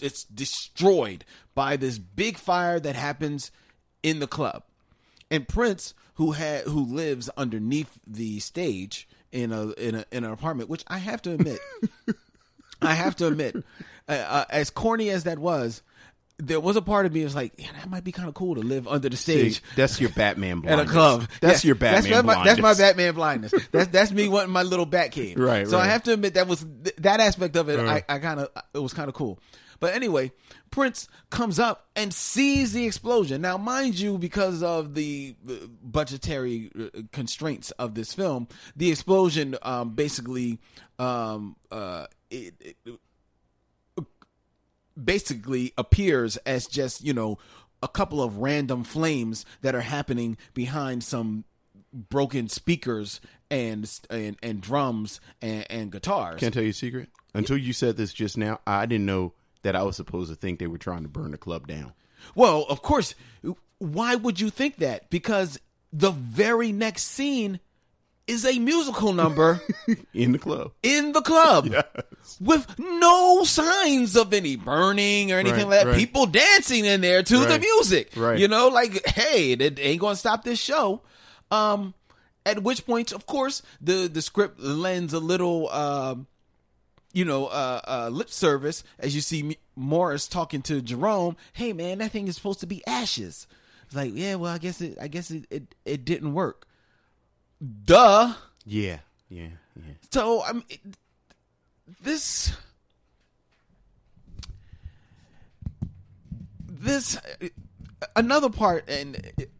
[0.00, 3.50] it's destroyed by this big fire that happens
[4.02, 4.62] in the club.
[5.30, 10.32] And Prince, who had who lives underneath the stage in a in a in an
[10.32, 11.60] apartment, which I have to admit,
[12.82, 13.56] I have to admit,
[14.08, 15.82] uh, uh, as corny as that was,
[16.38, 18.34] there was a part of me that was like, yeah, that might be kind of
[18.34, 20.80] cool to live under the See, stage that's your Batman blindness.
[20.86, 21.28] at a club.
[21.40, 22.46] That's Yeah, your Batman That's, my, blindness.
[22.56, 23.54] that's my Batman blindness.
[23.72, 25.38] That's that's me wanting my little bat cave.
[25.38, 27.80] Right, So I have to admit that was th- that aspect of it.
[27.80, 29.38] I, I kind of it was kind of cool.
[29.80, 30.32] But anyway,
[30.72, 33.40] Prince comes up and sees the explosion.
[33.40, 35.36] Now, mind you, because of the
[35.82, 40.58] budgetary uh, constraints of this film, the explosion um, basically
[40.98, 42.76] um, uh, it, it,
[45.02, 47.38] basically appears as just you know
[47.82, 51.44] a couple of random flames that are happening behind some
[51.92, 56.40] broken speakers and and, and drums and, and guitars.
[56.40, 57.08] Can't tell you a secret.
[57.34, 60.58] Until you said this just now, I didn't know that I was supposed to think
[60.58, 61.92] they were trying to burn the club down.
[62.34, 63.14] Well, of course,
[63.78, 65.10] why would you think that?
[65.10, 65.58] Because
[65.92, 67.60] the very next scene
[68.28, 69.60] is a musical number
[70.14, 70.72] In the club.
[70.82, 71.72] in the club
[72.40, 75.86] with no signs of any burning or anything Right, like that.
[75.90, 75.96] right.
[75.98, 78.12] People dancing in there to the music.
[78.16, 78.38] right.
[78.38, 81.00] You know, like, hey, it ain't going to stop this show.
[81.50, 81.94] Um,
[82.46, 86.26] at which point, of course, the, the script lends a little, um,
[87.14, 91.36] you know, uh, uh, lip service as you see Morris talking to Jerome.
[91.54, 93.46] Hey, man, that thing is supposed to be ashes.
[93.86, 96.66] It's like, yeah, well, I guess it, I guess it, it, it didn't work.
[97.84, 98.34] Duh.
[98.64, 99.92] Yeah, yeah, yeah.
[100.12, 100.62] So I'm
[102.00, 102.52] this
[106.68, 107.18] this
[108.16, 109.50] another part and it-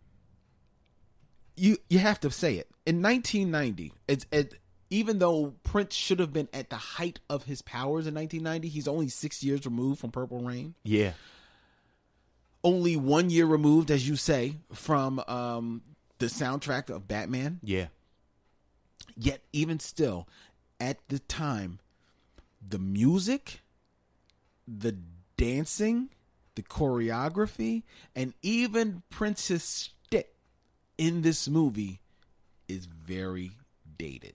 [1.57, 4.55] you you have to say it in 1990 it's it
[4.91, 8.87] even though Prince should have been at the height of his powers in 1990 he's
[8.87, 11.13] only 6 years removed from Purple Rain Yeah.
[12.63, 15.83] only 1 year removed as you say from um
[16.19, 17.87] the soundtrack of Batman Yeah.
[19.17, 20.29] Yet, even still,
[20.79, 21.81] at the time,
[22.67, 23.61] the music,
[24.67, 24.97] the
[25.37, 26.11] dancing,
[26.55, 27.83] the choreography,
[28.15, 30.35] and even Prince's stick
[30.97, 32.01] in this movie
[32.69, 33.53] is very
[33.97, 34.35] dated.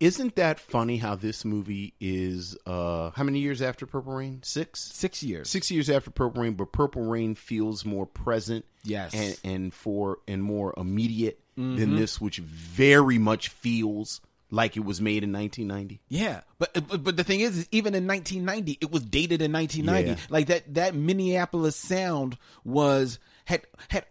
[0.00, 4.40] Isn't that funny how this movie is uh how many years after Purple Rain?
[4.42, 4.80] 6?
[4.80, 5.50] Six years.
[5.50, 9.12] 6 years after Purple Rain, but Purple Rain feels more present Yes.
[9.14, 11.76] and and for and more immediate Mm-hmm.
[11.76, 16.00] than this which very much feels like it was made in 1990.
[16.08, 19.52] Yeah, but, but but the thing is, is even in 1990, it was dated in
[19.52, 20.10] 1990.
[20.22, 20.26] Yeah.
[20.30, 24.06] Like that that Minneapolis sound was had had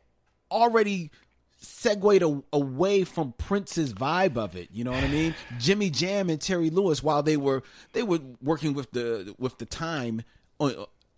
[0.52, 1.10] already
[1.60, 4.70] segued a, away from Prince's vibe of it.
[4.72, 5.36] You know what I mean?
[5.60, 9.66] Jimmy Jam and Terry Lewis, while they were they were working with the with the
[9.66, 10.24] time
[10.60, 10.72] uh,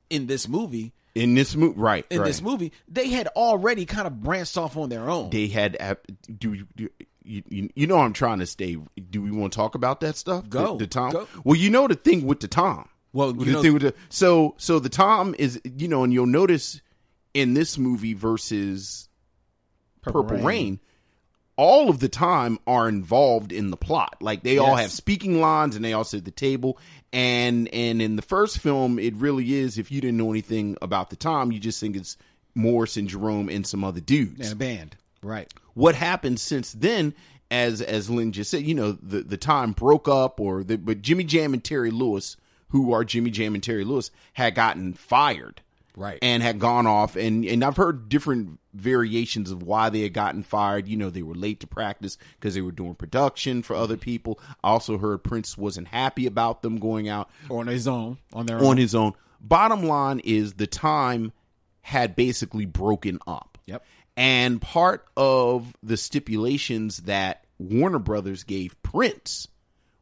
[0.09, 0.93] in this movie.
[1.13, 2.05] In this movie, right?
[2.09, 2.25] In right.
[2.25, 5.29] this movie, they had already kind of branched off on their own.
[5.29, 5.77] they had
[6.39, 6.89] do you- do
[7.23, 8.77] you, you, you know I'm trying to stay
[9.09, 11.27] do we want to talk about that stuff Go, the, the tom go.
[11.43, 13.93] well you know the thing with the tom Well, you the know- thing with the
[14.09, 16.81] so so the tom is you know and you'll notice
[17.35, 19.07] in this movie versus
[20.01, 20.45] Purple purple, Rain.
[20.45, 20.79] rain.
[21.57, 25.75] all of the time are involved in the plot like they all have speaking lines
[25.75, 26.77] and they all sit at the table
[27.13, 31.09] and and in the first film it really is if you didn't know anything about
[31.09, 32.17] the time, you just think it's
[32.55, 35.53] morris and jerome and some other dudes and a band, right?
[35.73, 37.13] what happened since then
[37.51, 41.01] as as Lynn just said, you know, the the time broke up or the but
[41.01, 42.37] Jimmy Jam and Terry Lewis,
[42.69, 45.61] who are Jimmy Jam and Terry Lewis, had gotten fired.
[45.97, 46.17] Right.
[46.21, 50.43] And had gone off and and I've heard different variations of why they had gotten
[50.43, 50.87] fired.
[50.87, 54.39] You know, they were late to practice because they were doing production for other people.
[54.63, 58.57] I also heard Prince wasn't happy about them going out On his own, on their
[58.57, 58.77] on own.
[58.77, 59.13] his own.
[59.39, 61.31] Bottom line is the time
[61.81, 63.57] had basically broken up.
[63.65, 63.83] Yep.
[64.15, 69.47] And part of the stipulations that Warner Brothers gave Prince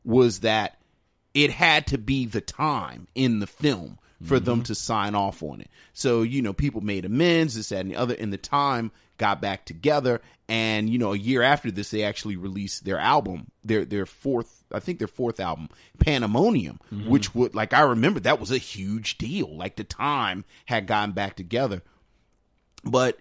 [0.03, 0.79] was that
[1.33, 4.63] it had to be the time in the film for them mm-hmm.
[4.63, 5.69] to sign off on it.
[5.93, 9.41] So, you know, people made amends, this, that, and the other, and the time got
[9.41, 10.21] back together.
[10.47, 14.63] And, you know, a year after this, they actually released their album, their their fourth,
[14.73, 17.09] I think their fourth album, Pandemonium, mm-hmm.
[17.09, 19.55] which would, like, I remember that was a huge deal.
[19.55, 21.81] Like, the time had gotten back together
[22.83, 23.19] but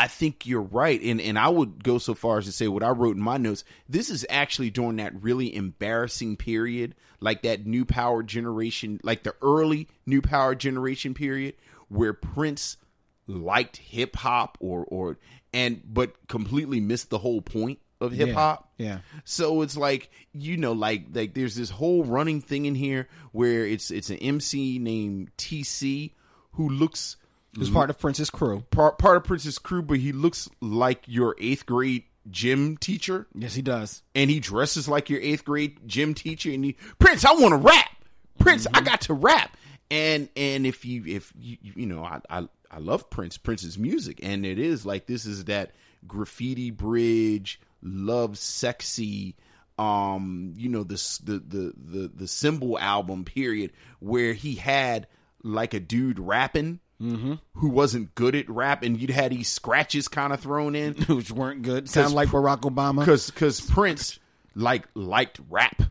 [0.00, 2.82] I think you're right, and and I would go so far as to say what
[2.82, 3.64] I wrote in my notes.
[3.86, 9.34] This is actually during that really embarrassing period, like that new power generation, like the
[9.42, 11.54] early new power generation period,
[11.88, 12.78] where Prince
[13.26, 15.18] liked hip hop or or
[15.52, 18.72] and but completely missed the whole point of hip hop.
[18.78, 19.00] yeah.
[19.24, 23.66] So it's like you know, like like there's this whole running thing in here where
[23.66, 26.12] it's it's an MC named TC
[26.52, 27.18] who looks
[27.54, 28.64] He was part of Prince's crew.
[28.70, 33.54] part part of Prince's crew, but he looks like your eighth grade gym teacher, Yes,
[33.54, 34.02] he does.
[34.14, 36.50] and he dresses like your eighth grade gym teacher.
[36.52, 37.90] And he, Prince, I want to rap.
[38.38, 39.56] Prince, I got to rap.
[39.90, 44.20] And and if you if you you know I I I love Prince Prince's music,
[44.22, 45.72] and it is like this is that
[46.06, 49.34] graffiti bridge Lovesexy
[49.78, 55.06] um you know this the the the the symbol album period where he had
[55.42, 57.34] like a dude rapping Mm-hmm.
[57.54, 61.30] who wasn't good at rap and you'd had these scratches kind of thrown in Which
[61.30, 61.88] weren't good.
[61.88, 62.98] Sound like Barack Obama.
[63.00, 64.18] because because Prince
[64.54, 65.82] like liked rap.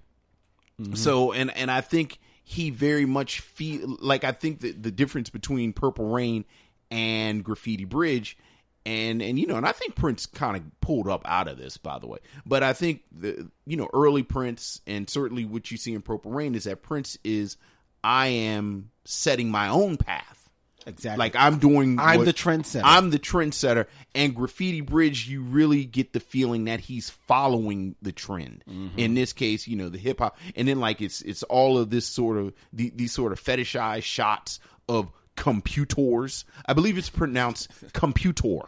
[0.79, 0.93] Mm-hmm.
[0.93, 5.29] So and and I think he very much feel like I think that the difference
[5.29, 6.45] between Purple Rain
[6.91, 8.37] and Graffiti Bridge
[8.85, 11.77] and and you know and I think Prince kind of pulled up out of this
[11.77, 12.19] by the way.
[12.45, 16.31] But I think the you know early Prince and certainly what you see in Purple
[16.31, 17.57] Rain is that Prince is
[18.03, 20.38] I am setting my own path.
[20.85, 21.19] Exactly.
[21.19, 21.99] Like I'm doing.
[21.99, 22.81] I'm what- the trendsetter.
[22.83, 23.85] I'm the trendsetter.
[24.15, 28.63] And Graffiti Bridge, you really get the feeling that he's following the trend.
[28.69, 28.97] Mm-hmm.
[28.97, 31.89] In this case, you know the hip hop, and then like it's it's all of
[31.89, 36.45] this sort of the, these sort of fetishized shots of computers.
[36.65, 38.67] I believe it's pronounced computor.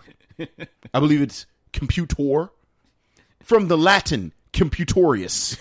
[0.94, 2.50] I believe it's computor
[3.42, 5.58] from the Latin computorius.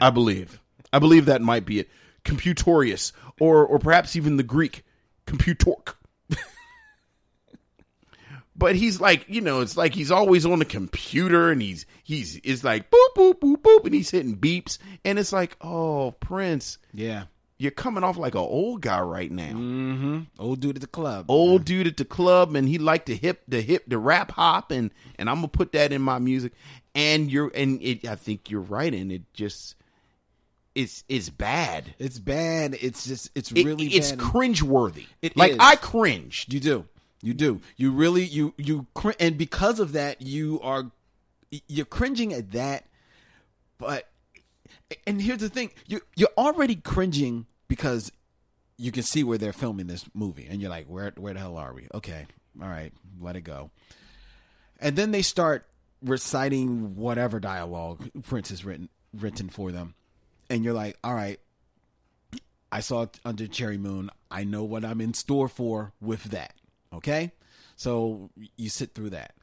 [0.00, 0.60] I believe.
[0.92, 1.88] I believe that might be it.
[2.24, 4.84] Computorius, or or perhaps even the Greek
[5.28, 5.94] computork.
[8.56, 12.40] but he's like, you know, it's like he's always on the computer, and he's he's
[12.42, 16.78] it's like boop boop boop boop, and he's hitting beeps, and it's like, oh, Prince,
[16.92, 17.24] yeah.
[17.58, 20.20] you're coming off like an old guy right now mm-hmm.
[20.38, 21.26] Old dude at the club.
[21.28, 24.70] old dude at the club and he liked to hip the hip the rap hop
[24.70, 26.52] and and I'm gonna put that in my music
[26.94, 29.74] and you're and it I think you're right and it just
[30.78, 31.94] it's it's bad.
[31.98, 32.76] It's bad.
[32.80, 34.20] It's just it's It- really it's bad.
[34.20, 35.06] cringeworthy.
[35.22, 35.58] It like is.
[35.60, 36.52] I cringed.
[36.52, 36.86] You do.
[37.20, 37.60] You do.
[37.76, 40.90] You really you you cr- and because of that you are
[41.66, 42.84] you're cringing at that
[43.78, 44.08] but
[45.06, 48.12] and here's the thing you you're already cringing because
[48.76, 51.56] you can see where they're filming this movie, and you're like, where where the hell
[51.56, 51.88] are we?
[51.92, 52.26] Okay,
[52.62, 53.70] all right, let it go.
[54.78, 55.66] And then they start
[56.00, 59.94] reciting whatever dialogue Prince has written written for them,
[60.50, 61.40] and you're like, all right,
[62.70, 64.10] I saw it under Cherry Moon.
[64.30, 66.54] I know what I'm in store for with that.
[66.92, 67.32] Okay,
[67.76, 69.34] so you sit through that.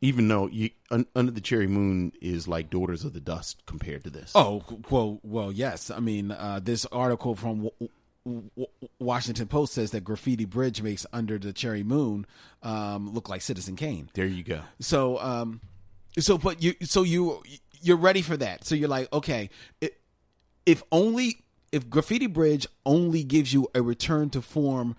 [0.00, 4.04] Even though you, un, Under the Cherry Moon is like Daughters of the Dust compared
[4.04, 4.32] to this.
[4.34, 5.90] Oh well, well, yes.
[5.90, 7.90] I mean, uh, this article from w-
[8.26, 8.66] w-
[8.98, 12.26] Washington Post says that Graffiti Bridge makes Under the Cherry Moon
[12.62, 14.10] um, look like Citizen Kane.
[14.14, 14.60] There you go.
[14.80, 15.60] So, um,
[16.18, 17.42] so but you, so you,
[17.80, 18.64] you're ready for that.
[18.64, 19.48] So you're like, okay,
[19.80, 19.96] it,
[20.66, 24.96] if only if Graffiti Bridge only gives you a return to form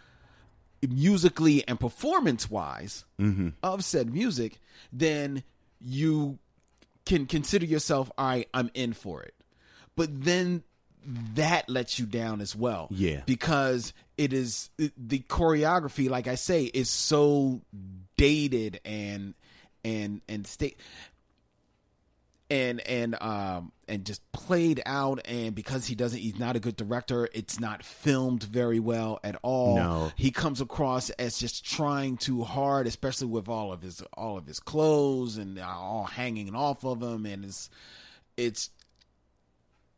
[0.85, 3.49] musically and performance wise mm-hmm.
[3.63, 4.59] of said music,
[4.91, 5.43] then
[5.79, 6.37] you
[7.05, 9.33] can consider yourself, all right, I'm in for it.
[9.95, 10.63] But then
[11.35, 12.87] that lets you down as well.
[12.91, 13.21] Yeah.
[13.25, 17.61] Because it is it- the choreography, like I say, is so
[18.17, 19.33] dated and
[19.83, 20.79] and and state
[22.49, 26.75] and and um and just played out and because he doesn't he's not a good
[26.75, 30.11] director it's not filmed very well at all No.
[30.15, 34.45] he comes across as just trying too hard especially with all of his all of
[34.45, 37.69] his clothes and all hanging off of him and it's
[38.37, 38.69] it's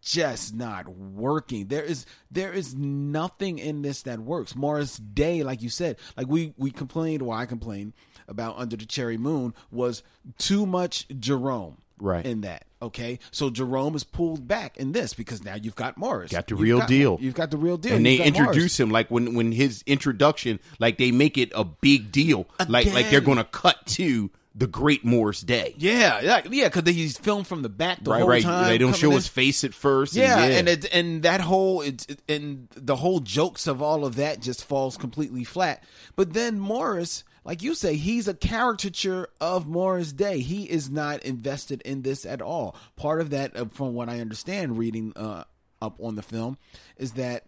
[0.02, 1.68] just not working.
[1.68, 4.56] There is there is nothing in this that works.
[4.56, 7.92] Morris Day, like you said, like we we complained, or I complained
[8.28, 10.04] about Under the Cherry Moon was
[10.38, 12.26] too much Jerome Right.
[12.26, 12.66] in that.
[12.80, 16.54] Okay, so Jerome is pulled back in this because now you've got Morris, Got the
[16.54, 17.18] You've real got- deal.
[17.20, 18.38] You've got the real deal, and they You've Morris.
[18.38, 22.94] introduce him like when when his introduction, like they make it a big deal, like
[22.94, 25.74] like they're going to cut to the Great Morris Day.
[25.78, 28.44] Yeah, yeah, yeah, because he's filmed from the back the right, whole right.
[28.44, 28.68] time.
[28.68, 29.16] They don't show in.
[29.16, 30.16] his face at first.
[30.16, 34.16] Yeah, and, and it, and that whole it's and the whole jokes of all of
[34.18, 35.84] that just falls completely flat.
[36.16, 40.40] But then Morris, like you say, he's a caricature of Morris Day.
[40.42, 42.76] He is not invested in this at all.
[42.98, 45.46] Part of that, uh, from what I understand, reading uh,
[45.82, 46.58] up on the film,
[46.98, 47.46] is that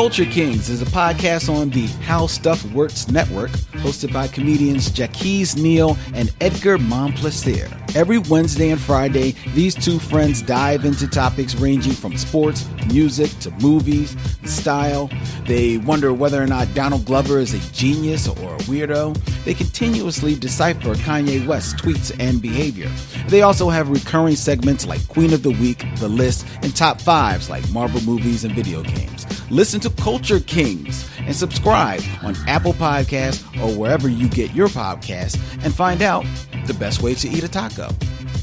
[0.00, 3.50] Culture Kings is a podcast on the How Stuff Works network,
[3.82, 7.76] hosted by comedians Jacques Neal and Edgar Momplaisir.
[7.96, 13.50] Every Wednesday and Friday, these two friends dive into topics ranging from sports, music, to
[13.62, 15.10] movies, style.
[15.46, 19.16] They wonder whether or not Donald Glover is a genius or a weirdo.
[19.44, 22.88] They continuously decipher Kanye West's tweets and behavior.
[23.26, 27.50] They also have recurring segments like Queen of the Week, The List, and Top Fives
[27.50, 29.26] like Marvel movies and video games.
[29.50, 35.36] Listen to Culture Kings and subscribe on Apple Podcasts or wherever you get your podcasts
[35.64, 36.24] and find out
[36.66, 37.88] the best way to eat a taco.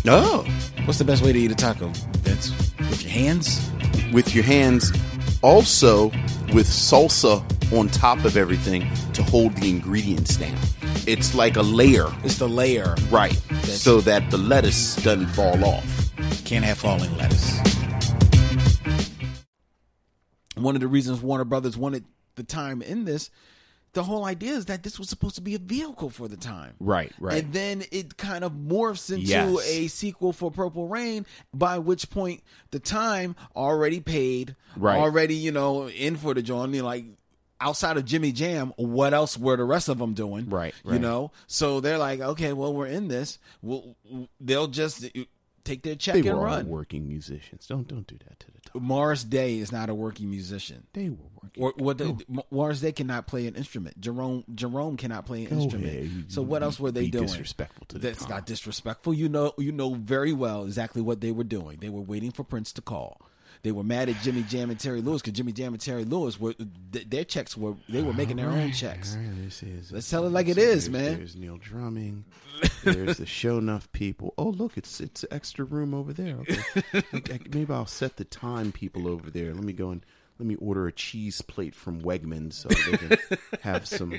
[0.08, 0.46] oh,
[0.86, 1.88] What's the best way to eat a taco,
[2.20, 2.52] Vince?
[2.80, 3.70] With your hands?
[4.14, 4.92] with your hands,
[5.42, 6.06] also
[6.54, 7.44] with salsa
[7.78, 10.56] on top of everything to hold the ingredients down.
[11.06, 12.96] It's like a layer, It's the layer.
[13.10, 16.10] right, That's- so that the lettuce doesn't fall off.
[16.46, 17.60] Can't have falling lettuce.
[20.60, 23.30] One of the reasons Warner Brothers wanted the time in this,
[23.94, 26.74] the whole idea is that this was supposed to be a vehicle for the time.
[26.80, 27.44] Right, right.
[27.44, 29.68] And then it kind of morphs into Yes.
[29.68, 35.00] a sequel for Purple Rain, by which point the time already paid, Right.
[35.00, 37.06] already, you know, in for the joint, like
[37.60, 40.48] outside of Jimmy Jam, what else were the rest of them doing?
[40.48, 41.32] Right, You know?
[41.48, 43.40] So they're like, okay, well, we're in this.
[43.64, 43.96] We'll,
[44.40, 45.10] they'll just
[45.68, 47.68] take their check They and were all working musicians.
[47.68, 48.82] Don't don't do that to the top.
[48.82, 50.86] Morris Day is not a working musician.
[50.94, 51.64] They were working.
[51.64, 51.98] Or what?
[51.98, 54.00] The, Morris Day cannot play an instrument.
[54.00, 55.94] Jerome Jerome cannot play an Go instrument.
[55.94, 56.26] ahead.
[56.32, 57.26] So what else were they doing?
[57.26, 59.14] disrespectful to That's not disrespectful.
[59.14, 61.78] You know, you know very well exactly what they were doing.
[61.80, 63.22] They were waiting for Prince to call.
[63.68, 66.40] They were mad at Jimmy Jam and Terry Lewis because Jimmy Jam and Terry Lewis
[66.40, 69.14] were th- their checks were they were making their own checks.
[69.18, 71.18] Right, this is- Let's tell it like it is, man.
[71.18, 72.24] There's Neil Drumming.
[72.86, 74.34] There's the show enough people.
[74.38, 76.38] Oh, look, it's it's extra room over there.
[76.38, 77.04] Okay.
[77.14, 79.54] Okay, maybe I'll set the time people over there.
[79.54, 80.06] Let me go and
[80.40, 83.18] let me order a cheese plate from Wegmans so they can
[83.64, 84.14] have some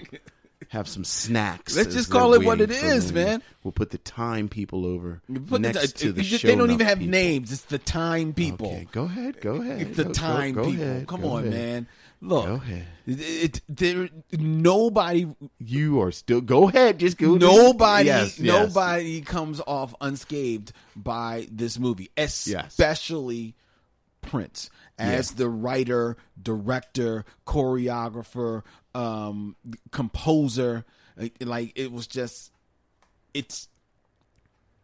[0.69, 1.77] have some snacks.
[1.77, 3.43] Let's just call it what it is, man.
[3.65, 6.47] We'll put the time people over Put the- next to the it- show.
[6.47, 7.11] they don't even have people.
[7.11, 7.53] names.
[7.53, 8.69] It's the time people.
[8.69, 9.41] Okay, go ahead.
[9.41, 9.95] Go ahead.
[9.95, 10.83] the Go- go- time go people.
[10.83, 11.53] ahead, Come on, ahead.
[11.53, 11.87] man.
[12.21, 12.87] Look, Go ahead.
[13.07, 15.29] It, it, there, nobody,
[15.61, 16.41] You are still.
[16.41, 16.99] Go ahead.
[16.99, 17.37] Just go.
[17.37, 18.47] nobody, Yes, yes.
[18.75, 23.55] nobody comes off unscathed by this movie, especially
[24.21, 25.37] Prince as Yeah.
[25.37, 28.63] the writer, director, choreographer,
[28.99, 29.57] um,
[29.91, 30.85] composer.
[31.41, 32.53] Like, it was just,
[33.33, 33.69] it's,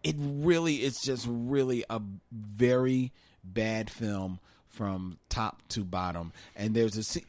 [0.03, 2.01] it really, it's just really a
[2.33, 3.13] very
[3.43, 4.39] bad film
[4.69, 6.33] from top to bottom.
[6.57, 7.21] And there's a.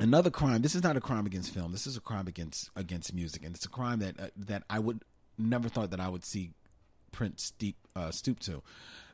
[0.00, 0.62] Another crime.
[0.62, 1.72] This is not a crime against film.
[1.72, 4.78] This is a crime against against music, and it's a crime that uh, that I
[4.78, 5.02] would
[5.36, 6.52] never thought that I would see
[7.10, 8.62] Prince steep, uh, stoop to,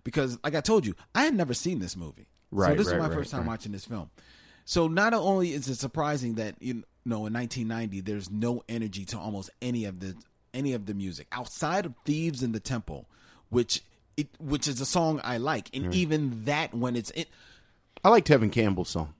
[0.02, 2.26] because like I told you, I had never seen this movie.
[2.50, 3.48] Right, So this right, is my right, first time right.
[3.48, 4.10] watching this film.
[4.64, 9.18] So not only is it surprising that you know in 1990 there's no energy to
[9.18, 10.16] almost any of the
[10.52, 13.06] any of the music outside of Thieves in the Temple,
[13.50, 13.82] which
[14.16, 17.26] it which is a song I like, and even that when it's in,
[18.02, 19.14] I like Tevin Campbell's song.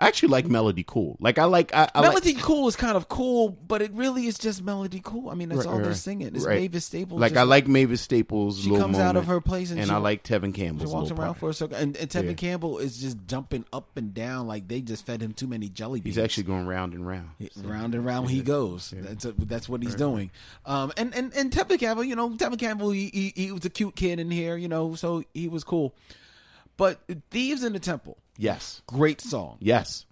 [0.00, 1.18] I actually like Melody Cool.
[1.20, 4.26] Like I like I, I Melody like, Cool is kind of cool, but it really
[4.26, 5.28] is just Melody Cool.
[5.28, 6.34] I mean, that's Right, all they're singing.
[6.34, 6.58] It's right.
[6.62, 7.20] Mavis Staples.
[7.20, 8.60] Like just- I like Mavis Staples.
[8.62, 10.86] She comes out of her place and and she- I like Tevin Campbell.
[10.86, 11.36] She walks around part.
[11.38, 12.32] for a second, and, and Tevin Yeah.
[12.32, 16.00] Campbell is just jumping up and down like they just fed him too many jelly
[16.00, 16.16] beans.
[16.16, 17.28] He's actually going round and round.
[17.62, 18.94] round and round he goes.
[18.96, 20.30] That's that's what he's doing.
[20.64, 23.70] Um, and and and Tevin Campbell, you know, Tevin Campbell, he, he he was a
[23.70, 25.94] cute kid in here, you know, so he was cool.
[26.80, 26.98] But
[27.30, 30.06] Thieves in the Temple, Yes, great song, yes.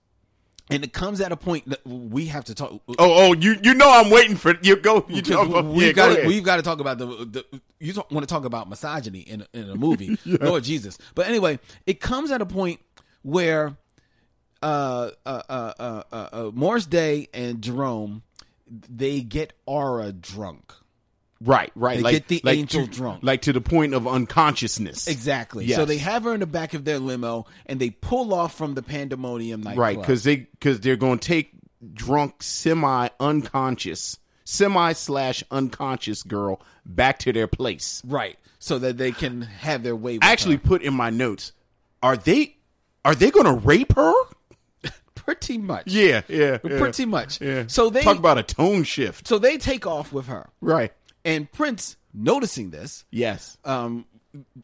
[0.71, 2.73] and it comes at a point that we have to talk.
[2.87, 4.77] Oh, oh, you you know I'm waiting for you.
[4.77, 5.03] Go.
[5.09, 7.95] You know, yeah, we've go got to, we've got to talk about the, the you
[7.95, 10.99] talk, want to talk about misogyny in a- in a movie, Lord Jesus.
[11.15, 12.81] But anyway, it comes at a point
[13.23, 13.75] where
[14.63, 18.23] uh, uh, uh, uh, uh, uh, Morris Day and Jerome
[18.71, 20.75] they get Aura drunk.
[21.41, 21.99] Right, right.
[21.99, 23.23] They like, get the like angel to, drunk.
[23.23, 25.07] like to the point of unconsciousness.
[25.07, 25.67] Exactly.
[25.67, 25.77] Yes.
[25.77, 28.75] So they have her in the back of their limo and they pull off from
[28.75, 29.79] the Pandemonium nightclub.
[29.79, 31.53] right because they because they're going to take
[31.95, 38.03] drunk semi unconscious semi slash unconscious girl back to their place.
[38.05, 40.15] right so that they can have their way.
[40.15, 40.63] With I actually her.
[40.63, 41.53] put in my notes:
[42.03, 42.57] Are they
[43.05, 44.13] are they going to rape her?
[45.15, 45.87] pretty much.
[45.87, 46.79] Yeah, yeah, yeah.
[46.79, 47.41] Pretty much.
[47.41, 47.65] Yeah.
[47.69, 49.29] So they talk about a tone shift.
[49.29, 50.51] so they take off with her.
[50.61, 50.93] Right.
[51.25, 53.59] And Prince, noticing this, Yes.
[53.65, 54.07] um,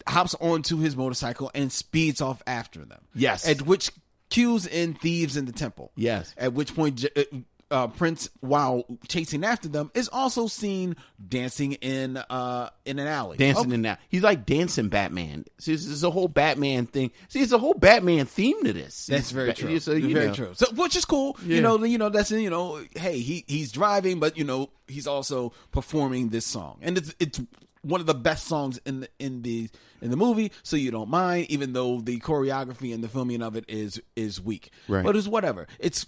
[0.06, 3.00] hops onto his motorcycle and speeds off after them.
[3.14, 3.46] Yes.
[3.48, 3.90] At which
[4.30, 5.90] cues in Thieves in the Temple.
[5.96, 6.34] Yes.
[6.36, 10.96] At which point, J- uh, Prince, while chasing after them, is also seen
[11.28, 13.36] dancing in uh, in an alley.
[13.36, 14.00] dancing Oh, in that.
[14.08, 15.44] He's like dancing Batman.
[15.58, 17.10] See, this is a whole Batman thing.
[17.28, 19.06] See, it's a whole Batman theme to this.
[19.06, 19.78] That's very Ba- true.
[19.80, 20.34] So, you very know.
[20.34, 20.50] true.
[20.54, 21.36] So, which is cool.
[21.44, 21.56] Yeah.
[21.56, 25.06] You know, you know that's you know, hey, he he's driving, but you know, he's
[25.06, 27.40] also performing this song, and it's it's
[27.82, 29.68] one of the best songs in the in the
[30.00, 30.52] in the movie.
[30.62, 34.40] So you don't mind, even though the choreography and the filming of it is is
[34.40, 34.70] weak.
[34.88, 35.04] Right.
[35.04, 35.66] But it's whatever.
[35.78, 36.06] It's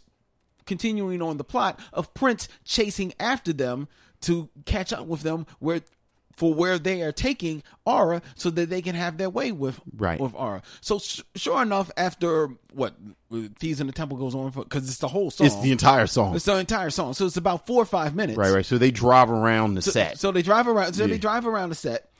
[0.67, 3.89] continuing on the plot of Prince chasing after them
[4.23, 5.81] to catch up with them where
[6.37, 10.21] for where they are taking Aura so that they can have their way with Right.
[10.21, 10.61] with Aura.
[10.83, 12.95] So s- sure enough, after what
[13.59, 15.47] Thieves in the Temple goes on for because it's the whole song.
[15.47, 16.37] It's the entire song.
[16.37, 17.15] It's the entire song.
[17.15, 18.37] So it's about four or five minutes.
[18.37, 18.67] Right, right.
[18.67, 20.19] So they drive around the So, set.
[20.19, 20.93] so they drive around.
[20.93, 21.09] So Yeah.
[21.13, 22.11] they drive around the set,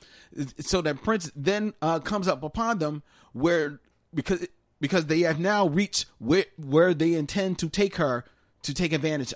[0.61, 3.03] so that Prince then uh, comes up upon them
[3.35, 3.81] where
[4.15, 4.47] because
[4.81, 8.25] because they have now reached where where they intend to take her
[8.63, 9.33] to take advantage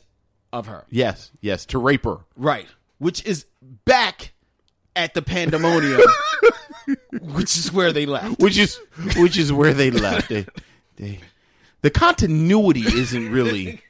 [0.52, 0.84] of her.
[0.90, 2.18] yes, yes, to rape her.
[2.36, 2.66] Right,
[2.98, 3.46] which is
[3.84, 4.32] back
[4.96, 6.00] at the pandemonium,
[7.20, 8.40] which is where they left.
[8.40, 8.80] Which is
[9.16, 10.28] which is where they left.
[10.28, 10.46] They,
[10.96, 11.20] they,
[11.82, 13.82] the continuity isn't really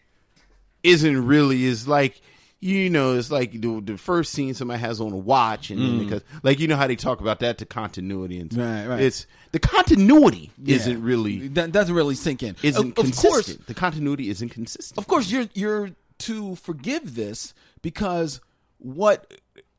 [0.82, 2.20] isn't really is like
[2.60, 5.98] you know it's like the, the first scene somebody has on a watch and then
[6.04, 8.58] because like you know how they talk about that to continuity and Mm.
[8.58, 9.00] Right, right.
[9.02, 10.76] it's the continuity Yeah.
[10.76, 12.56] isn't really that doesn't really sink in.
[12.62, 13.32] isn't of, of consistent.
[13.32, 14.98] course, the continuity isn't consistent.
[14.98, 18.40] of course you're you're to forgive this because
[18.78, 19.32] what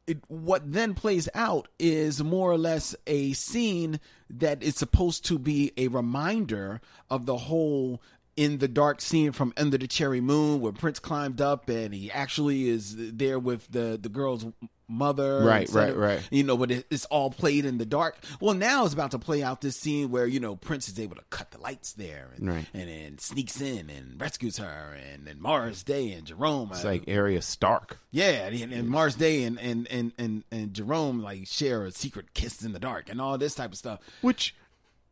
[0.07, 5.37] it, what then plays out is more or less a scene that is supposed to
[5.37, 8.01] be a reminder of the whole
[8.37, 12.09] in the dark scene from Under the Cherry Moon where Prince climbed up and he
[12.11, 14.45] actually is there with the the girl's
[14.87, 15.97] mother Right, et cetera.
[15.97, 16.27] right, right.
[16.31, 19.19] you know but it, it's all played in the dark well now it's about to
[19.19, 22.31] play out this scene where you know Prince is able to cut the lights there
[22.35, 22.65] and Right.
[22.73, 26.89] and then sneaks in and rescues her and then Morris Day and Jerome It's uh,
[26.89, 27.99] like Arya Stark.
[28.11, 32.33] yeah and, and Morris Day and and, and and and Jerome like share a secret
[32.33, 34.55] kiss in the dark and all this type of stuff which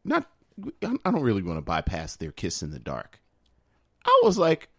[0.04, 0.26] not
[0.84, 3.20] I don't really want to bypass their kiss in the dark.
[4.06, 4.70] I was like,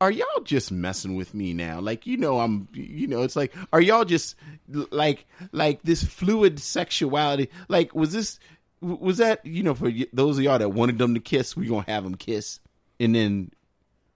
[0.00, 1.80] are y'all just messing with me now?
[1.80, 4.34] Like, you know, I'm, you know, it's like, are y'all just
[4.68, 7.50] like, like this fluid sexuality?
[7.68, 8.38] Like, was this,
[8.80, 11.84] was that, you know, for those of y'all that wanted them to kiss, we gonna
[11.86, 12.60] have them kiss,
[12.98, 13.50] and then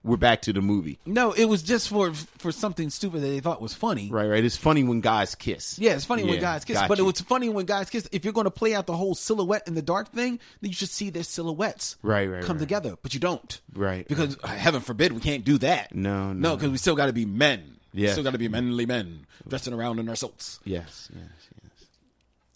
[0.05, 3.39] we're back to the movie, no it was just for for something stupid that they
[3.39, 4.27] thought was funny right?
[4.27, 4.45] Right.
[4.45, 5.77] It's funny when guys kiss.
[5.79, 8.07] Yeah, it's funny when guys kiss, but it was funny when guys kiss.
[8.11, 10.75] If you're going to play out the whole silhouette in the dark thing, then you
[10.75, 12.59] should see their silhouettes Right, right, come right.
[12.61, 12.95] together.
[13.01, 15.93] But you don't, Right, Because heaven forbid we can't do that.
[15.95, 16.55] No, no, no.
[16.55, 17.77] because we still got to be men.
[17.93, 18.11] We Yes.
[18.11, 20.59] still got to be manly men dressing around in our suits.
[20.65, 21.23] Yes, yes,
[21.63, 21.87] yes.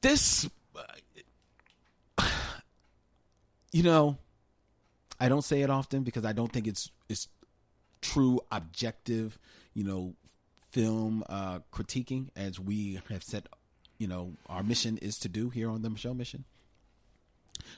[0.01, 0.49] This,
[2.17, 2.23] uh,
[3.71, 4.17] you know,
[5.19, 7.27] I don't say it often because I don't think it's it's
[8.01, 9.37] true objective,
[9.73, 10.13] you know,
[10.71, 13.47] film uh critiquing as we have said,
[13.97, 16.45] you know, our mission is to do here on the show mission.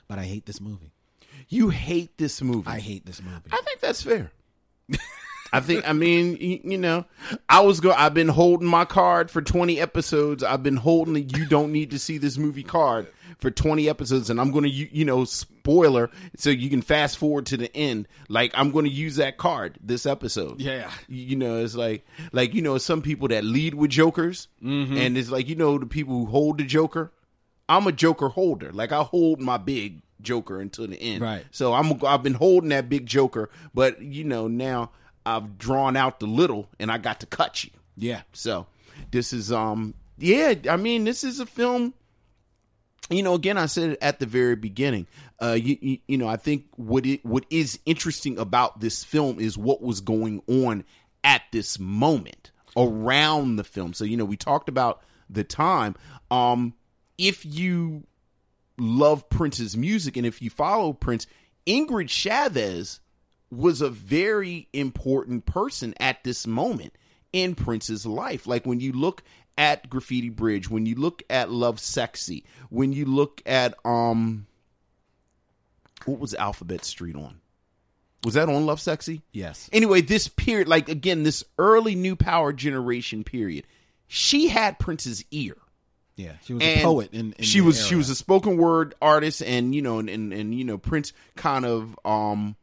[0.07, 0.91] But I hate this movie.
[1.49, 2.69] You hate this movie.
[2.69, 3.49] I hate this movie.
[3.51, 4.31] I think that's fair.
[5.53, 5.87] I think.
[5.87, 7.05] I mean, you, you know,
[7.49, 7.91] I was go.
[7.91, 10.43] I've been holding my card for twenty episodes.
[10.43, 13.07] I've been holding the "you don't need to see this movie" card
[13.39, 15.25] for twenty episodes, and I'm going to, you, you know,
[15.61, 18.07] spoiler, so you can fast forward to the end.
[18.29, 20.59] Like I'm going to use that card this episode.
[20.59, 20.89] Yeah.
[21.07, 25.17] You you know, it's like, like you know, some people that lead with jokers, and
[25.17, 27.11] it's like you know the people who hold the joker.
[27.69, 28.71] I'm a joker holder.
[28.73, 31.21] Like I hold my big joker until the end.
[31.21, 31.45] Right.
[31.51, 34.91] So I'm I've been holding that big joker, but you know now
[35.25, 37.69] I've drawn out the little, and I got to cut you.
[37.95, 38.21] yeah.
[38.33, 38.65] So
[39.11, 41.93] this is um yeah, I mean this is a film.
[43.11, 45.05] You know, again, I said it at the very beginning.
[45.41, 49.39] Uh, you, you, you know, I think what it what is interesting about this film
[49.39, 50.85] is what was going on
[51.23, 53.93] at this moment around the film.
[53.93, 55.95] So you know, we talked about the time.
[56.29, 56.73] Um,
[57.17, 58.03] if you
[58.77, 61.27] love Prince's music and if you follow Prince,
[61.67, 62.99] Ingrid Chavez
[63.51, 66.93] was a very important person at this moment
[67.33, 68.47] in Prince's life.
[68.47, 69.23] Like when you look
[69.57, 74.47] at Graffiti Bridge, when you look at Lovesexy, when you look at um
[76.05, 77.39] what was Alphabet Street on?
[78.23, 79.21] Was that on Lovesexy?
[79.31, 79.69] Yes.
[79.73, 83.65] Anyway, this period, like again, this early new power generation period,
[84.07, 85.57] she had Prince's ear
[86.15, 86.33] Yeah.
[86.43, 89.41] She was and a poet in, in she was she was a spoken word artist
[89.41, 92.55] and you know and, and and you know prince kind of um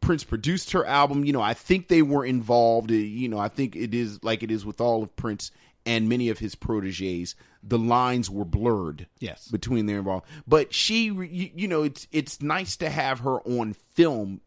[0.00, 3.74] prince produced her album you know i think they were involved you know i think
[3.76, 5.50] it is like it is with all of prince
[5.86, 9.48] and many of his proteges the lines were blurred Yes.
[9.48, 13.72] between their involved but she you, you know it's it's nice to have her on
[13.72, 14.40] film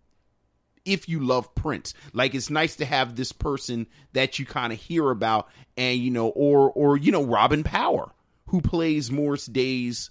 [0.86, 1.94] if you love Prince.
[2.14, 6.10] Like it's nice to have this person that you kind of hear about and you
[6.10, 8.12] know or or you know Robin Power
[8.48, 10.10] who plays Morris Day's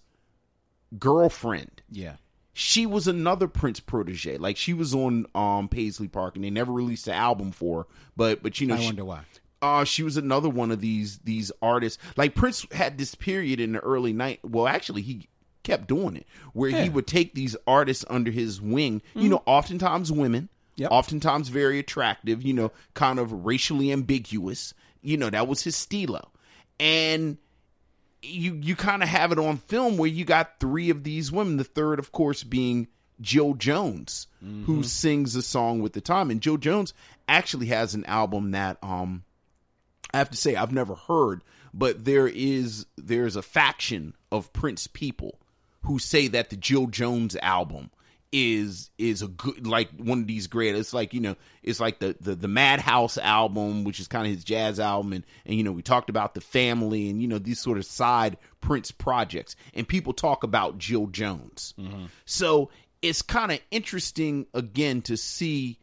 [0.98, 1.82] girlfriend.
[1.90, 2.16] Yeah.
[2.52, 4.36] She was another Prince protege.
[4.36, 7.86] Like she was on um Paisley Park and they never released an album for her,
[8.16, 9.20] but but you know I she- wonder why.
[9.60, 12.02] Uh, she was another one of these these artists.
[12.16, 14.40] Like Prince had this period in the early night.
[14.44, 15.28] Well, actually, he
[15.64, 19.02] kept doing it where he would take these artists under his wing.
[19.14, 20.90] You know, oftentimes women, Yep.
[20.92, 22.42] oftentimes very attractive.
[22.42, 24.74] You know, kind of racially ambiguous.
[25.02, 26.30] You know, that was his stilo,
[26.80, 27.38] and
[28.22, 31.56] you you kind of have it on film where you got three of these women.
[31.56, 32.88] The third, of course, being
[33.20, 34.26] Jill Jones,
[34.66, 36.30] who sings a song with the time.
[36.30, 36.94] And Jill Jones
[37.28, 39.24] actually has an album that um
[40.12, 41.42] I have to say I've never heard,
[41.72, 45.38] but there is there's a faction of Prince people
[45.82, 47.90] who say that the Jill Jones album
[48.30, 51.98] is is a good like one of these great it's like you know it's like
[51.98, 55.64] the the, the madhouse album which is kind of his jazz album and and you
[55.64, 59.56] know we talked about the family and you know these sort of side prince projects
[59.72, 62.04] and people talk about jill jones mm-hmm.
[62.26, 62.68] so
[63.02, 65.78] it's kind of interesting again to see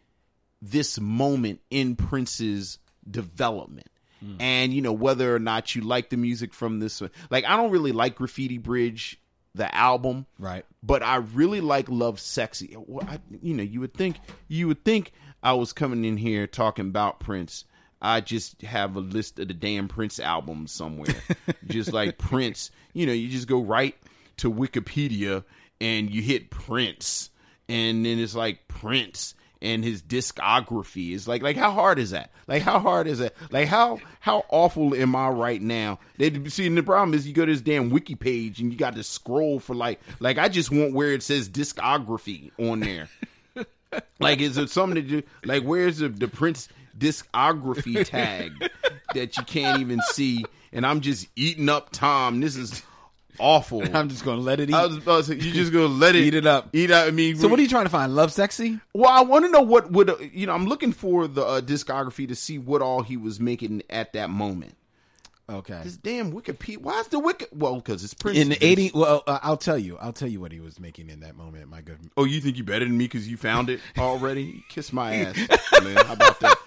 [0.61, 3.87] this moment in Prince's development.
[4.25, 4.35] Mm.
[4.39, 7.11] And you know whether or not you like the music from this one.
[7.29, 9.19] like I don't really like Graffiti Bridge
[9.55, 10.25] the album.
[10.37, 10.65] Right.
[10.83, 12.75] But I really like Lovesexy.
[12.87, 14.17] Well, I, you know, you would think
[14.47, 17.65] you would think I was coming in here talking about Prince.
[18.01, 21.15] I just have a list of the damn Prince albums somewhere.
[21.67, 23.95] just like Prince, you know, you just go right
[24.37, 25.43] to Wikipedia
[25.79, 27.29] and you hit Prince
[27.67, 32.31] and then it's like Prince and his discography is like like how hard is that?
[32.47, 35.99] Like how hard is that like how how awful am i right now?
[36.17, 38.77] They see and the problem is you go to this damn wiki page and you
[38.77, 43.09] got to scroll for like like i just want where it says discography on there.
[44.19, 48.51] Like is it something to do like where's the, the prince discography tag
[49.13, 50.43] that you can't even see?
[50.73, 52.41] And i'm just eating up time.
[52.41, 52.83] This is
[53.39, 54.75] awful I'm just gonna let it eat.
[54.75, 56.69] I was about to say, you just gonna let it Eat it up.
[56.73, 57.07] Eat out.
[57.07, 58.13] I mean, so what are you trying to find?
[58.13, 58.79] Lovesexy?
[58.93, 60.53] well, I want to know what would uh, you know.
[60.53, 64.29] I'm looking for the uh, discography to see what all he was making at that
[64.29, 64.75] moment.
[65.47, 65.79] Okay.
[65.83, 66.77] This damn Wikipedia.
[66.79, 67.45] Why is the Wiki?
[67.53, 68.39] Well, because it's Prince.
[68.39, 69.95] In the eighty, well, uh, I'll tell you.
[69.97, 71.69] I'll tell you what he was making in that moment.
[71.69, 71.99] My good.
[72.17, 74.63] Oh, you think you better than me because you found it already?
[74.69, 75.37] Kiss my ass,
[75.83, 75.97] man.
[75.97, 76.57] How about that?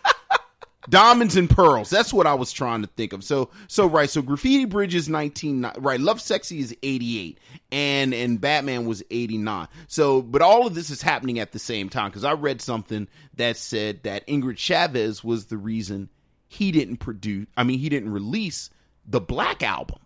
[0.89, 1.91] Diamonds and pearls.
[1.91, 3.25] That's what I was trying to think of.
[3.25, 4.09] So, so right.
[4.09, 5.63] So, Graffiti Bridge is nineteen.
[5.79, 6.01] Right.
[6.01, 7.39] Lovesexy is eighty eight,
[7.73, 9.69] and and Batman was eighty nine.
[9.87, 13.09] So, but all of this is happening at the same time because I read something
[13.35, 16.09] that said that Ingrid Chavez was the reason
[16.49, 17.47] he didn't produce.
[17.57, 18.71] I mean, he didn't release
[19.07, 19.99] the Black album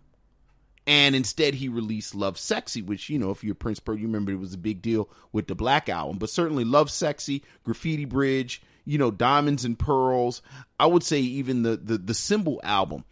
[0.85, 4.53] And instead, he released Lovesexy, which, you know, if you're Prince you remember it was
[4.53, 6.17] a big deal with the Black Album.
[6.17, 10.41] But certainly Lovesexy, Graffiti Bridge, you know, Diamonds and Pearls.
[10.79, 13.05] I would say even the, the, the Symbol album.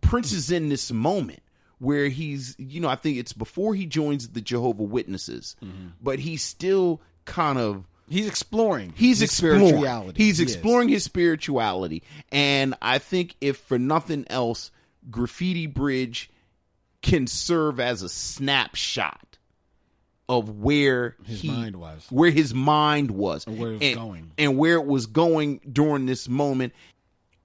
[0.00, 1.40] Prince is in this moment
[1.78, 5.88] where he's, you know, I think it's before he joins the Jehovah Witnesses, mm-hmm.
[6.00, 8.92] but he's still kind of He's exploring.
[8.96, 10.24] he's his exploring spirituality.
[10.24, 12.02] he's exploring his spirituality
[12.32, 14.72] and i think if for nothing else
[15.12, 16.28] graffiti bridge
[17.02, 19.29] can serve as a snapshot
[20.30, 22.06] of where His he- mind was.
[22.08, 24.30] where his mind was And where it was and, going.
[24.38, 26.72] and where it was going during this moment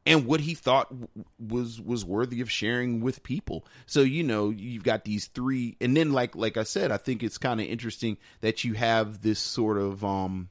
[0.06, 1.08] and what he thought w-
[1.40, 3.66] was was worthy of sharing with people.
[3.88, 7.24] So you know, you've got these three, and then like like I said, I think
[7.24, 10.50] it's kind of interesting that you have this sort of um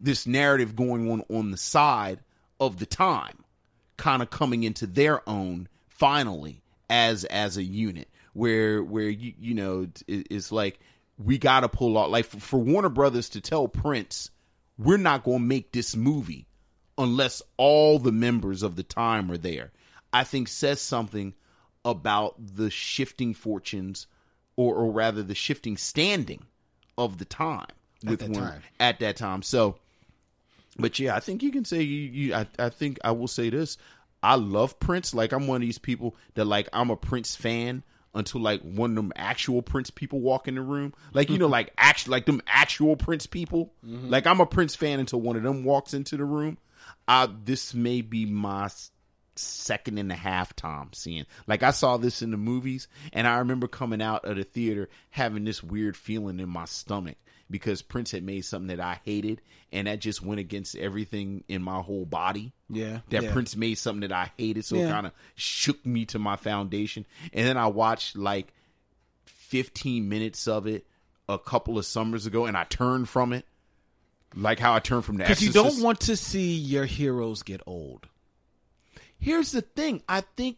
[0.00, 2.20] this narrative going on on the side
[2.60, 3.42] of the time,
[3.96, 9.54] kind of coming into their own finally as as a unit, where where you you
[9.54, 10.78] know it, it's like
[11.18, 14.30] we got to pull off like for, Warner Brothers to tell Prince
[14.78, 16.46] we're not going to make this movie
[16.98, 19.72] unless all the members of the time are there.
[20.12, 21.34] I think says something
[21.84, 24.06] about the shifting fortunes,
[24.56, 26.44] or or rather the shifting standing
[26.96, 27.66] of the time
[28.04, 28.62] with that Warner- time.
[28.80, 29.42] at that time.
[29.42, 29.76] So,
[30.78, 32.10] but yeah, I think you can say you.
[32.10, 33.76] you I, I think I will say this.
[34.22, 35.14] I love Prince.
[35.14, 37.82] Like I'm one of these people that like I'm a Prince fan
[38.14, 40.94] until like one of them actual Prince people walk in the room.
[41.12, 43.72] Like you know, like actually like them actual Prince people.
[44.10, 46.58] Like I'm a Prince fan until one of them walks into the room.
[47.08, 48.68] Uh this may be my
[49.36, 51.26] second and a half time seeing.
[51.46, 54.88] Like I saw this in the movies, and I remember coming out of the theater
[55.10, 57.16] having this weird feeling in my stomach
[57.54, 59.40] because Prince had made something that I hated,
[59.70, 62.52] and that just went against everything in my whole body.
[62.68, 63.32] Yeah, that yeah.
[63.32, 67.06] Prince made something that I hated, so it kind of shook me to my foundation.
[67.32, 68.52] And then I watched like
[69.26, 70.84] 15 minutes of it
[71.28, 73.46] a couple of summers ago, and I turned from it.
[74.34, 77.60] Like how I turned from the Because you don't want to see your heroes get
[77.68, 78.08] old.
[79.16, 80.02] Here's the thing.
[80.08, 80.56] I think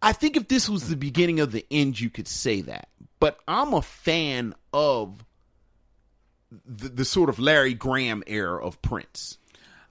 [0.00, 2.90] I think if this was the beginning of the end, you could say that.
[3.18, 5.24] But I'm a fan of
[6.66, 9.38] the, the sort of Larry Graham era of Prince.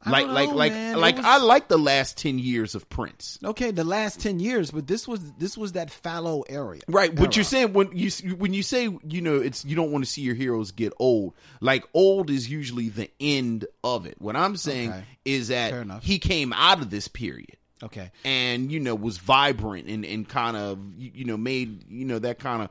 [0.06, 0.96] Like don't like know, like man.
[0.96, 3.40] It like was- I like the last ten years of Prince.
[3.42, 6.82] Okay, the last ten years, but this was this was that fallow area.
[6.90, 10.04] Right, but you're saying when you when you say you know it's you don't want
[10.04, 11.36] to see your heroes get old.
[11.62, 14.16] Like old is usually the end of it.
[14.20, 15.04] What I'm saying Okay.
[15.24, 17.56] is that he came out of this period.
[17.82, 18.12] Okay.
[18.26, 22.40] and you know was vibrant and, and kind of you know made you know that
[22.40, 22.70] kind of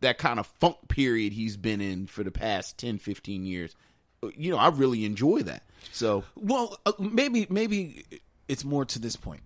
[0.00, 3.74] that kind of funk period he's been in for the past 10 15 years
[4.36, 8.04] you know i really enjoy that so Well, uh, maybe maybe
[8.48, 9.42] it's more to this point.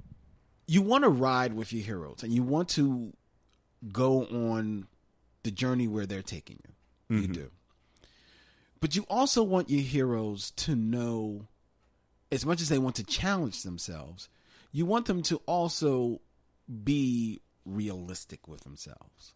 [0.67, 3.13] You want to ride with your heroes, and you want to
[3.91, 4.87] go on
[5.45, 6.59] the journey where they're taking
[7.09, 7.17] you.
[7.23, 7.51] You do,
[8.81, 11.47] but you also want your heroes to know,
[12.31, 14.29] as much as they want to challenge themselves,
[14.73, 16.21] you want them to also
[16.85, 19.35] be realistic with themselves.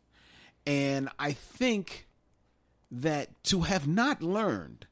[0.67, 2.07] And I think
[2.91, 4.87] that to have not learned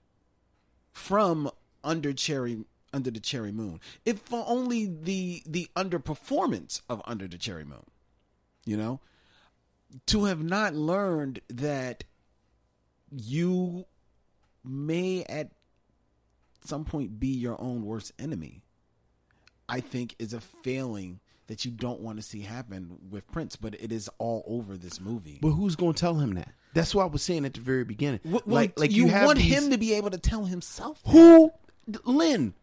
[0.93, 1.51] from
[1.83, 7.37] under cherry under the cherry moon if for only the the underperformance of under the
[7.37, 7.85] cherry moon
[8.65, 9.01] you know
[10.07, 12.05] to have not learned that
[13.11, 13.85] you
[14.65, 15.51] may at
[16.65, 18.63] some point be your own worst enemy
[19.69, 23.75] i think is a failing that you don't want to see happen with prince but
[23.75, 25.39] it is all over this movie.
[25.43, 26.53] But who's going to tell him that?
[26.75, 28.21] That's what i was saying at the very beginning.
[28.25, 31.11] Well, like like you, you, want these- him to be able to tell himself that.
[31.11, 31.51] who?
[32.05, 32.55] Lynn.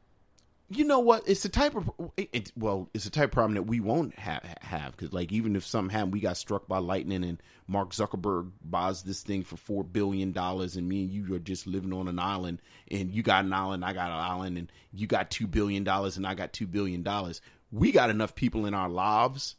[0.68, 1.28] You know what?
[1.28, 4.18] It's the type of it, it- well it's the type of problem that we won't
[4.18, 7.92] have have because like even if something happened we got struck by lightning and mark
[7.92, 11.94] zuckerberg buys this thing for four billion dollars and me and you are just living
[11.94, 15.30] on an island and you got an island i got an island and you got
[15.32, 17.42] two billion dollars and i got two billion dollars
[17.76, 19.56] we got enough people in our lives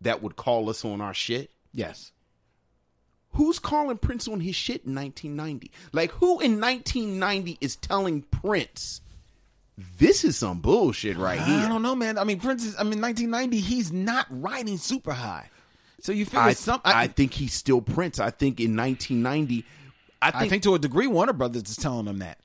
[0.00, 2.12] that would call us on our shit yes
[3.34, 5.70] Who's calling Prince on his shit in 1990?
[5.92, 9.02] Like, who in 1990 is telling Prince,
[9.98, 11.60] this is some bullshit right here?
[11.60, 12.18] I don't know, man.
[12.18, 12.74] I mean, Prince is.
[12.74, 13.60] I mean, 1990.
[13.60, 15.48] He's not riding super high,
[16.00, 16.80] so you figure I, some.
[16.84, 18.18] I I, think he's still Prince.
[18.18, 19.64] I think in 1990,
[20.20, 22.38] I think, I think to a degree, Warner Brothers is telling him that,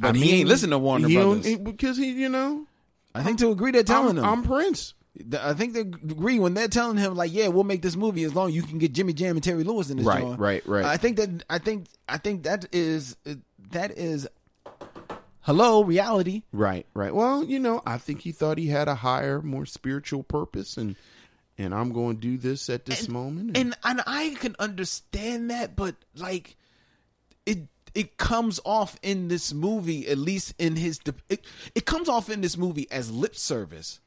[0.00, 1.54] but I he ain't listening to Warner he don't- Brothers.
[1.54, 2.66] Eh, because he, you know,
[3.14, 4.24] I think to a degree they're telling I'm, him.
[4.24, 4.94] I'm Prince.
[5.38, 8.34] I think they agree when they're telling him like, yeah, we'll make this movie as
[8.34, 10.06] long as you can get Jimmy Jam and Terry Lewis in this.
[10.06, 10.40] Right, joint.
[10.40, 10.84] right, right.
[10.84, 13.16] I think that I think I think that is
[13.70, 14.26] that is
[15.40, 16.42] hello reality.
[16.50, 17.14] Right, right.
[17.14, 20.96] Well, you know, I think he thought he had a higher, more spiritual purpose, and
[21.58, 23.56] and I'm going to do this at this moment.
[23.56, 26.56] and and I can understand that, but like
[27.44, 27.58] it
[27.94, 32.30] it comes off in this movie, at least in his de- it, it comes off
[32.30, 34.00] in this movie as lip service.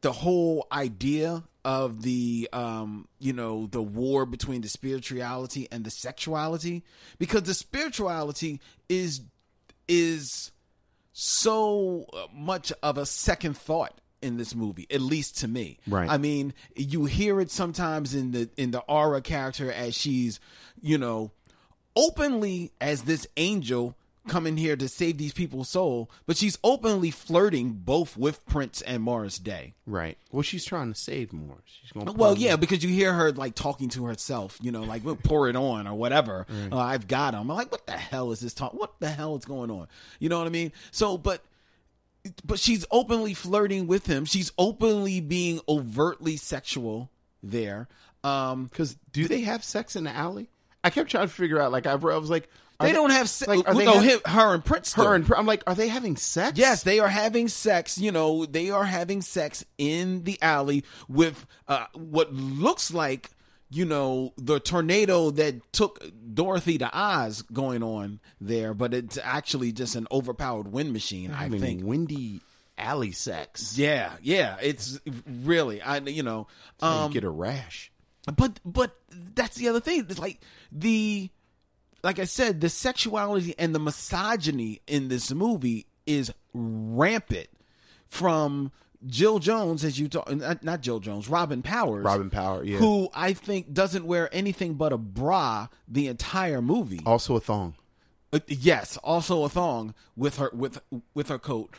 [0.00, 5.90] The whole idea of the um you know the war between the spirituality and the
[5.90, 6.84] sexuality
[7.18, 9.20] because the spirituality is
[9.88, 10.52] is
[11.12, 16.08] so much of a second thought in this movie at least to me Right.
[16.08, 20.38] i mean you hear it sometimes in the in the aura character as she's
[20.80, 21.32] you know
[21.96, 23.94] openly as this angel
[24.26, 29.02] coming here to save these people's soul but she's openly flirting both with prince and
[29.02, 30.18] morris day right.
[30.30, 31.62] Well, she's trying to save more.
[31.64, 32.12] She's going.
[32.14, 35.48] well, yeah, because you hear her like talking to herself, you know, like we'll pour
[35.48, 36.44] it on or whatever.
[36.70, 37.40] Uh, I've got him.
[37.50, 38.74] I'm like, what the hell is this talk?
[38.74, 39.88] What the hell is going on?
[40.18, 40.72] You know what I mean?
[40.90, 41.42] So, but,
[42.44, 44.26] but she's openly flirting with him.
[44.26, 47.10] She's openly being overtly sexual
[47.42, 47.88] there.
[48.22, 50.50] Um, Because do they have sex in the alley?
[50.84, 51.72] I kept trying to figure out.
[51.72, 52.48] Like I, I was like,
[52.80, 53.48] are they don't have sex.
[53.48, 54.92] Like, are they no, have- him, her and Prince.
[54.94, 56.56] her and I'm like, are they having sex?
[56.58, 57.98] Yes, they are having sex.
[57.98, 63.30] You know, they are having sex in the alley with uh, what looks like,
[63.70, 66.00] you know, the tornado that took
[66.34, 71.32] Dorothy to Oz going on there, but it's actually just an overpowered wind machine.
[71.32, 71.84] I having think.
[71.84, 72.40] windy
[72.78, 73.76] alley sex.
[73.76, 76.46] Yeah, yeah, it's really, I you know,
[76.80, 77.90] Um, um, get a rash.
[78.36, 80.06] But but that's the other thing.
[80.08, 80.40] It's like
[80.72, 81.30] the
[82.02, 87.48] like I said, the sexuality and the misogyny in this movie is rampant
[88.06, 88.72] from
[89.06, 92.78] Jill Jones, as you talk, not, not Jill Jones, Robin Powers, Robin Power, yeah.
[92.78, 97.00] who I think doesn't wear anything but a bra the entire movie.
[97.06, 97.74] Also a thong.
[98.32, 100.80] Uh, yes, also a thong with her with
[101.14, 101.74] with her coat.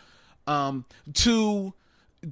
[0.48, 1.74] Um, to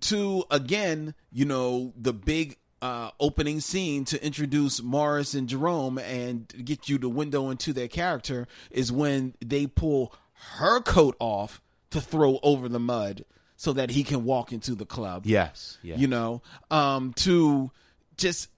[0.02, 6.48] to again, you know, the big uh, opening scene to introduce Morris and Jerome and
[6.64, 10.14] get you the window into their character is when they pull
[10.58, 13.26] her coat off to throw over the mud
[13.56, 15.78] so that he can walk into the club Yes.
[15.82, 15.98] Yes.
[16.00, 17.72] you know um to
[18.18, 18.50] just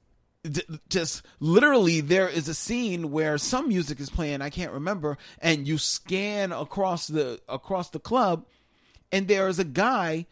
[0.90, 5.68] just literally there is a scene where some music is playing i can't remember and
[5.68, 8.46] you scan across the across the club
[9.12, 10.26] and there is a guy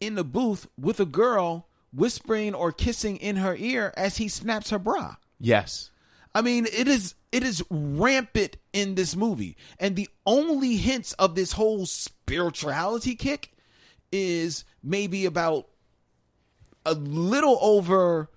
[0.00, 4.70] in the booth with a girl whispering or kissing in her ear as he snaps
[4.70, 5.90] her bra Yes.
[6.34, 11.34] I mean, it is it is rampant in this movie, and the only hints of
[11.34, 13.52] this whole spirituality kick
[14.12, 15.68] is maybe about
[16.84, 18.30] a little over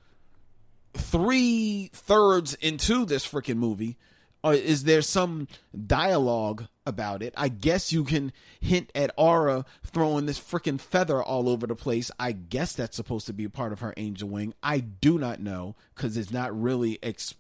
[0.94, 3.98] three thirds into this freaking movie.
[4.44, 5.50] Or is there some
[5.86, 7.34] dialogue about it?
[7.38, 12.12] I guess you can hint at Aura throwing this freaking feather all over the place.
[12.20, 14.54] I guess that's supposed to be a part of her angel wing.
[14.62, 17.36] I do not know because it's not really ex-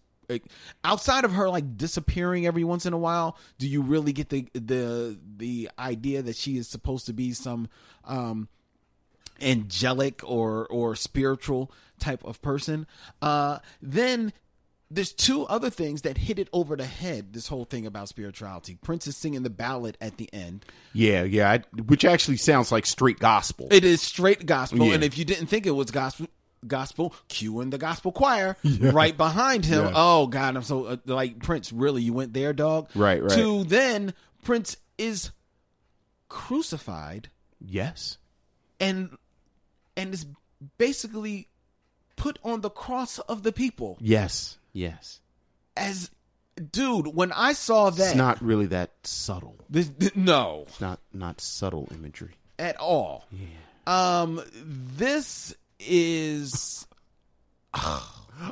[0.83, 3.37] outside of her like disappearing every once in a while.
[3.57, 7.67] Do you really get the the the idea that she is supposed to be some
[8.05, 8.47] um
[9.41, 12.85] angelic or or spiritual type of person?
[13.21, 14.31] Uh, then
[14.91, 17.33] there's two other things that hit it over the head.
[17.33, 18.75] This whole thing about spirituality.
[18.81, 20.65] Prince is singing the ballad at the end.
[20.93, 21.23] Yeah.
[21.23, 21.51] Yeah.
[21.51, 23.67] I, which actually sounds like straight gospel.
[23.71, 24.95] It is straight gospel, Yeah.
[24.95, 26.27] and if you didn't think it was gospel,
[26.65, 29.85] gospel, cue in the gospel choir right behind him.
[29.85, 29.91] Yeah.
[29.95, 31.71] Oh God, I'm so uh, like Prince.
[31.71, 32.89] Really, you went there, dog?
[32.95, 33.31] Right, right.
[33.31, 34.13] To then
[34.43, 35.31] Prince is
[36.27, 37.29] crucified
[37.59, 38.17] yes.
[38.79, 39.17] and
[39.97, 40.25] and is
[40.77, 41.47] basically
[42.15, 44.57] put on the cross of the people Yes.
[44.73, 45.19] Yes.
[45.77, 46.09] as
[46.71, 49.55] dude when i saw that It's not really that subtle.
[49.69, 52.35] this, th- no It's not not subtle imagery.
[52.57, 53.47] at all Yeah.
[53.87, 56.85] um this is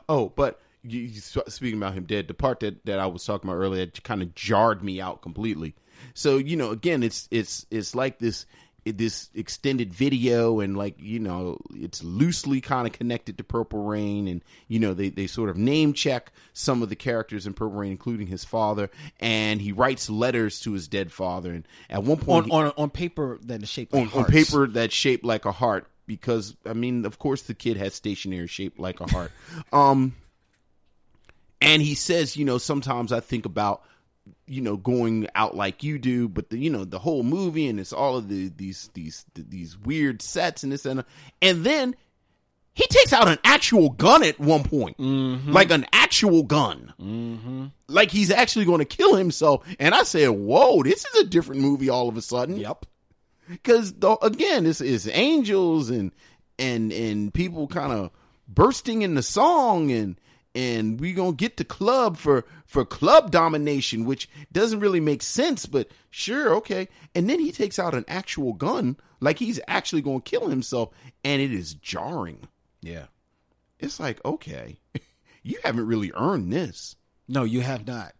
[0.10, 3.50] Oh, but you, you, speaking about him dead, the part that, that I was talking
[3.50, 5.76] about earlier kind of jarred me out completely.
[6.14, 8.46] So you know, again, it's it's it's like this
[8.92, 14.28] this extended video, and like you know, it's loosely kind of connected to Purple Rain,
[14.28, 17.80] and you know, they they sort of name check some of the characters in Purple
[17.80, 22.18] Rain, including his father, and he writes letters to his dead father, and at one
[22.18, 24.32] point on he- on, on paper that is shaped on, like on hearts.
[24.32, 28.48] paper that's shaped like a heart because I mean, of course, the kid has stationery
[28.48, 29.32] shaped like a heart.
[29.72, 30.16] um,
[31.62, 33.84] and he says, you know, sometimes I think about,
[34.46, 37.80] you know, going out like you do, but the, you know, the whole movie and
[37.80, 41.04] it's all of the these these these weird sets and this and
[41.42, 41.96] and then
[42.78, 45.52] he takes out an actual gun at one point, mm-hmm.
[45.52, 47.66] like an actual gun, mm-hmm.
[47.88, 49.66] like he's actually going to kill himself.
[49.80, 52.86] And I said, "Whoa, this is a different movie all of a sudden." yep.
[53.50, 56.12] Because again, this is angels and
[56.60, 58.12] and and people kind of
[58.48, 60.20] bursting into song and
[60.58, 65.68] and we gonna get the club for for club domination, which doesn't really make sense,
[65.68, 66.88] but sure, okay.
[67.14, 70.90] And then he takes out an actual gun, like he's actually gonna kill himself,
[71.24, 72.48] and it is jarring.
[72.82, 73.06] Yeah.
[73.80, 74.80] It's like, okay,
[75.44, 76.96] you haven't really earned this.
[77.28, 78.14] No, you have not.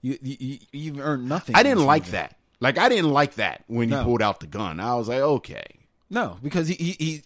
[0.00, 1.56] You you, you you've earned nothing.
[1.56, 2.36] I didn't like that.
[2.60, 4.78] Like I didn't like that when he pulled out the gun.
[4.78, 5.79] I was like, okay.
[6.10, 6.74] No, because he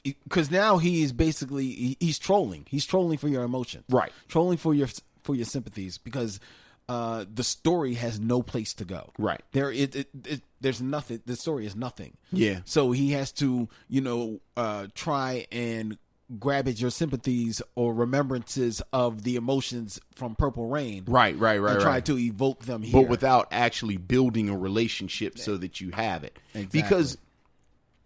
[0.04, 2.66] he because now he is basically he, he's trolling.
[2.68, 4.12] He's trolling for your emotions, Right.
[4.28, 4.88] Trolling for your
[5.22, 6.38] for your sympathies because
[6.86, 9.10] uh, the story has no place to go.
[9.18, 9.40] Right.
[9.52, 11.22] there, it, it, it there's nothing.
[11.24, 12.18] The story is nothing.
[12.30, 12.60] Yeah.
[12.66, 15.96] So he has to you know uh, try and
[16.38, 21.04] grab at your sympathies or remembrances of the emotions from Purple Rain.
[21.06, 22.04] Right, right, right, And try right.
[22.06, 23.00] to evoke them here.
[23.02, 26.38] but without actually building a relationship so that you have it.
[26.54, 26.80] Exactly.
[26.82, 27.18] Because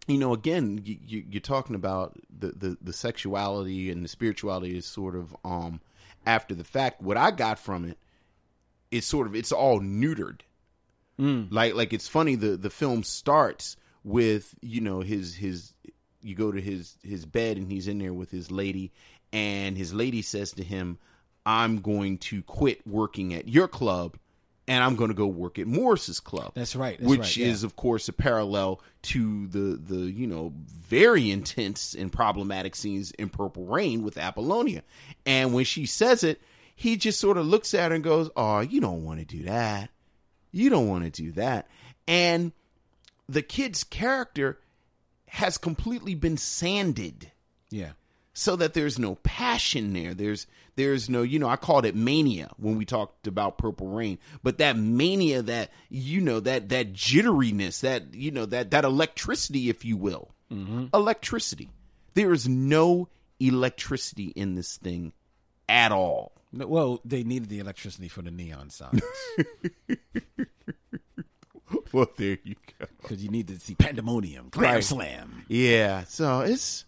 [0.08, 4.76] you know, again, you, you, you're talking about the, the the sexuality and the spirituality
[4.76, 5.80] is sort of um
[6.26, 7.00] after the fact.
[7.02, 7.98] What I got from it
[8.90, 10.40] is sort of it's all neutered.
[11.50, 15.74] Like like it's funny the the film starts with you know his his
[16.22, 18.92] you go to his his bed and he's in there with his lady
[19.32, 20.98] and his lady says to him
[21.44, 24.16] I'm going to quit working at your club
[24.68, 26.52] and I'm going to go work at Morris's club.
[26.54, 27.46] That's right, that's which right, yeah.
[27.46, 33.10] is of course a parallel to the the you know very intense and problematic scenes
[33.12, 34.82] in Purple Rain with Apollonia.
[35.26, 36.40] And when she says it,
[36.76, 39.42] he just sort of looks at her and goes, "Oh, you don't want to do
[39.44, 39.90] that.
[40.52, 41.66] You don't want to do that."
[42.06, 42.52] And
[43.28, 44.60] the kid's character
[45.28, 47.32] has completely been sanded
[47.70, 47.90] yeah.
[48.38, 50.14] So that there's no passion there.
[50.14, 54.16] There's there's no, you know, I called it mania when we talked about Purple Rain,
[54.44, 59.68] but that mania, that you know, that that jitteriness, that you know, that that electricity,
[59.68, 60.86] if you will, mm-hmm.
[60.94, 61.70] electricity.
[62.14, 63.08] There is no
[63.40, 65.12] electricity in this thing
[65.68, 66.30] at all.
[66.52, 69.02] No, Well, they needed the electricity for the neon signs
[71.92, 72.86] Well, there you go.
[73.02, 74.84] because you need to see pandemonium, glam Right.
[74.84, 75.44] slam.
[75.48, 76.84] Yeah, so it's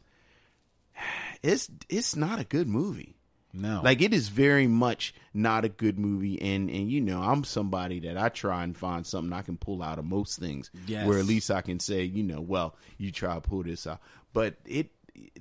[1.42, 3.16] it's it's not a good movie.
[3.52, 7.42] No, Like it is very much not a good movie, and and you know I'm
[7.42, 11.04] somebody that I try and find something I can pull out of most things, Yes.
[11.06, 14.00] where at least I can say you know well you try to pull this out,
[14.32, 14.90] but it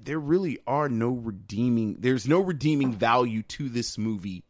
[0.02, 1.97] there really are no redeeming.
[2.00, 4.43] There's no redeeming value to this movie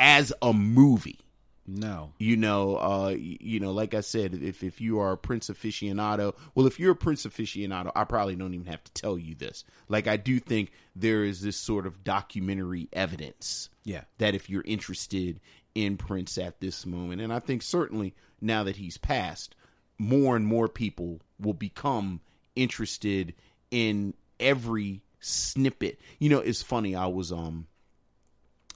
[0.00, 1.20] as a movie
[1.66, 2.12] no.
[2.18, 6.34] you know uh you know like i said if if you are a prince aficionado
[6.54, 9.64] well if you're a prince aficionado i probably don't even have to tell you this
[9.88, 14.02] like i do think there is this sort of documentary evidence Yeah.
[14.18, 15.40] that if you're interested
[15.74, 19.54] in prince at this moment and i think certainly now that he's passed
[19.98, 22.20] more and more people will become
[22.56, 23.34] interested
[23.70, 27.66] in every snippet you know it's funny i was um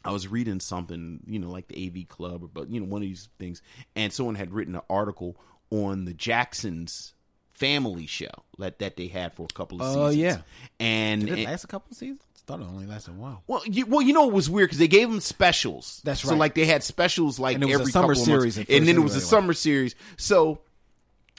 [0.06, 3.02] I was reading something, you know, like the AV Club, or but you know, one
[3.02, 3.62] of these things,
[3.94, 5.36] and someone had written an article
[5.70, 7.12] on the Jacksons
[7.52, 10.04] family show that that they had for a couple of seasons.
[10.04, 10.42] Oh, seasons.
[10.80, 10.86] yeah.
[10.86, 12.20] and, Did it and- last a couple of seasons?
[12.46, 13.42] thought it only lasted a while.
[13.46, 16.00] well, you, well, you know it was weird because they gave them specials.
[16.04, 16.30] That's right.
[16.30, 18.70] So like they had specials like And it was a every summer couple series at
[18.70, 19.94] and then it was a summer series.
[20.16, 20.60] So,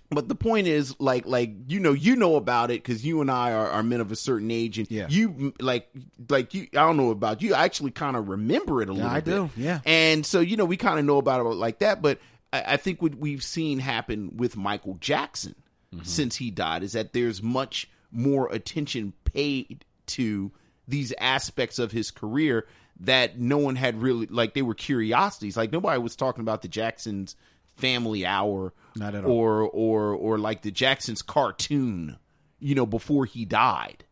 [0.10, 3.30] but the point is, like, like you know, you know about it because you and
[3.30, 5.08] I are, are men of a certain age, and Yeah.
[5.10, 5.90] you like,
[6.30, 6.64] like you.
[6.74, 7.54] I don't know about you.
[7.54, 9.10] I actually kind of remember it a little.
[9.10, 9.16] Bit.
[9.16, 9.32] I bit.
[9.32, 9.80] do, yeah.
[9.86, 12.02] And so you know, we kind of know about it like that.
[12.02, 12.20] But
[12.54, 15.56] I, I think what we've seen happen with Michael Jackson
[15.96, 16.04] Mm-hmm.
[16.04, 20.52] since he died is that there's much more attention paid to
[20.86, 22.68] these aspects of his career
[23.00, 26.68] that no one had really like they were curiosities like nobody was talking about the
[26.68, 27.38] Jacksons
[27.78, 29.32] family hour Not at all.
[29.32, 32.18] or or or like the Jacksons cartoon
[32.60, 34.04] you know before he died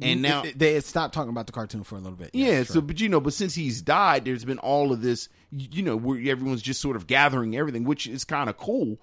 [0.00, 2.30] and now It- it- they had stopped talking about the cartoon for a little bit.
[2.32, 2.64] yeah, sure.
[2.66, 5.96] so but you know, but since he's died, there's been all of this, you know,
[5.96, 9.00] where everyone's just sort of gathering everything, which is kind of cool.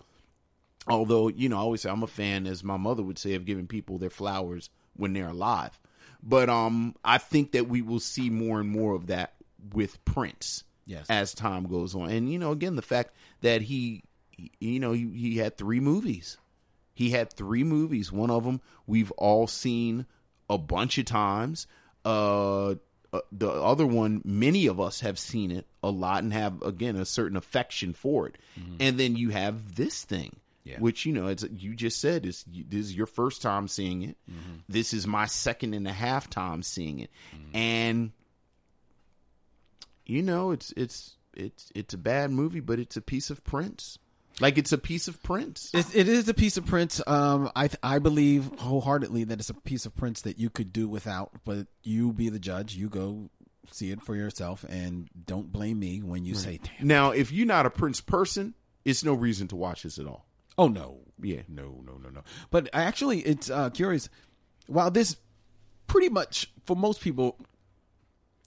[0.88, 3.44] Although, you know, I always say I'm a fan, as my mother would say, of
[3.46, 5.78] giving people their flowers when they're alive.
[6.24, 9.34] But um, I think that we will see more and more of that
[9.74, 11.08] with Prince Yes.
[11.10, 12.10] as time goes on.
[12.10, 14.04] And you know, again, the fact that he-
[14.60, 16.38] you know, he, he had three movies.
[16.94, 18.12] He had three movies.
[18.12, 20.06] One of them we've all seen
[20.50, 21.68] a bunch of times.
[22.06, 22.76] Uh,
[23.14, 26.96] uh, the other one, many of us have seen it a lot and have again
[26.96, 28.38] a certain affection for it.
[28.80, 30.80] And then you have this thing, Yeah.
[30.80, 34.18] which you know, it's you just said is this is your first time seeing it.
[34.70, 37.10] This is my second and a half time seeing it,
[37.54, 38.12] and
[40.06, 43.98] you know, it's it's it's it's a bad movie, but it's a piece of Prince.
[44.42, 45.70] Like it's a piece of Prince.
[45.74, 47.02] It, it is a piece of Prince.
[47.08, 50.88] Um, I I believe wholeheartedly that it's a piece of Prince that you could do
[50.90, 52.76] without, but you be the judge.
[52.76, 53.30] You go
[53.72, 57.48] see it for yourself, and don't blame me when you say, "Damn." Now, if you're
[57.48, 60.26] not a Prince person, it's no reason to watch this at all.
[60.58, 61.42] Oh no, Yeah.
[61.48, 62.22] no, no, no, no.
[62.52, 64.10] But actually, it's uh, curious.
[64.68, 65.16] While this
[65.88, 67.38] pretty much for most people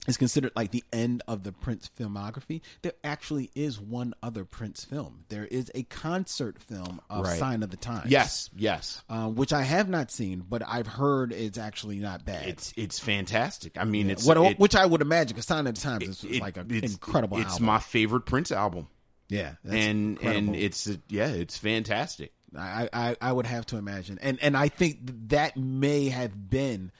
[0.07, 4.85] is considered like the end of the Prince filmography, there actually is one other Prince
[4.85, 5.25] film.
[5.29, 7.37] There is a concert film of Right.
[7.37, 8.09] Sign of the Times.
[8.09, 9.01] Yes, yes.
[9.09, 12.47] um, which I have not seen, but I've heard it's actually not bad.
[12.47, 13.77] It's it's fantastic.
[13.77, 16.23] I mean, it's what, it- which I would imagine because Sign of the Times is
[16.23, 17.65] it- like an it's- incredible It's album.
[17.65, 18.87] my favorite Prince album,
[19.27, 19.73] yeah, and
[20.17, 20.37] incredible.
[20.37, 22.31] and it's yeah, it's fantastic.
[22.57, 26.91] I, I I would have to imagine, and and I think that may have been,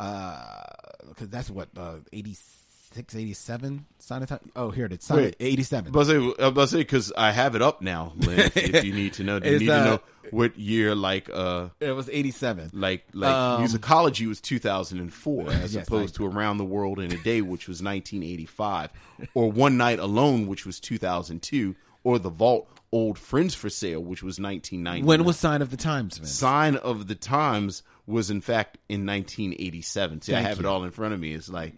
[0.00, 4.40] because that's what uh, 86, 87 Sign of Time.
[4.56, 5.04] Oh, here it is.
[5.04, 5.36] Sign Wait.
[5.40, 5.92] eighty seven.
[5.92, 8.12] But I was about to say because I have it up now.
[8.16, 10.94] Lynn, if, you need to know, do you need uh, to know what year?
[10.94, 12.70] Like uh, It was eighty seven.
[12.72, 17.12] like like Um, musicology was 2004 as Yes, opposed I- to around the world in
[17.12, 18.90] a day which was 1985
[19.34, 24.22] or one night alone which was 2002 or the vault old friends for sale which
[24.22, 26.18] was 1990 When was Sign of the Times?
[26.18, 26.32] Vince?
[26.32, 30.84] sign of the times was in fact in 1987 see i Thank have it all
[30.84, 31.74] in front of me it's like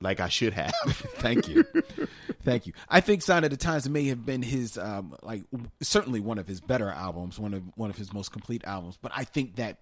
[0.00, 0.72] like i should have
[1.18, 1.64] Thank you,
[2.44, 2.72] thank you.
[2.88, 5.42] I think "Sign of the Times" may have been his, um, like,
[5.82, 8.96] certainly one of his better albums, one of one of his most complete albums.
[9.00, 9.78] But I think that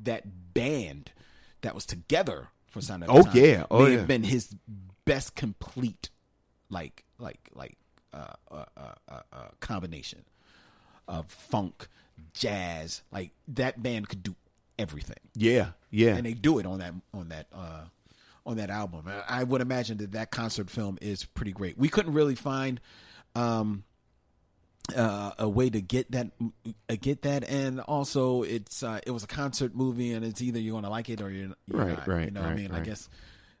[0.00, 0.22] that
[0.54, 1.10] band
[1.62, 3.66] that was together for "Sign of the Oh, Times" yeah.
[3.70, 3.98] Oh, may yeah.
[3.98, 4.54] have been his
[5.04, 6.10] best complete,
[6.70, 7.76] like, like, like,
[8.12, 10.24] uh, uh, uh, uh, uh, combination
[11.08, 11.88] of funk,
[12.32, 13.02] jazz.
[13.10, 14.36] Like that band could do
[14.78, 15.16] everything.
[15.34, 16.16] Yeah yeah.
[16.16, 17.84] And they do it on that on that uh
[18.44, 19.06] on that album.
[19.06, 21.78] I I would imagine that that concert film is pretty great.
[21.78, 22.80] We couldn't really find
[23.34, 23.84] um
[24.94, 26.28] uh, a way to get that
[26.88, 27.48] uh, get that.
[27.48, 30.90] And also it's uh, it was a concert movie and it's either you're going to
[30.90, 32.72] like it or you're, you're Right, not, right, you know what I right, mean?
[32.72, 33.08] I guess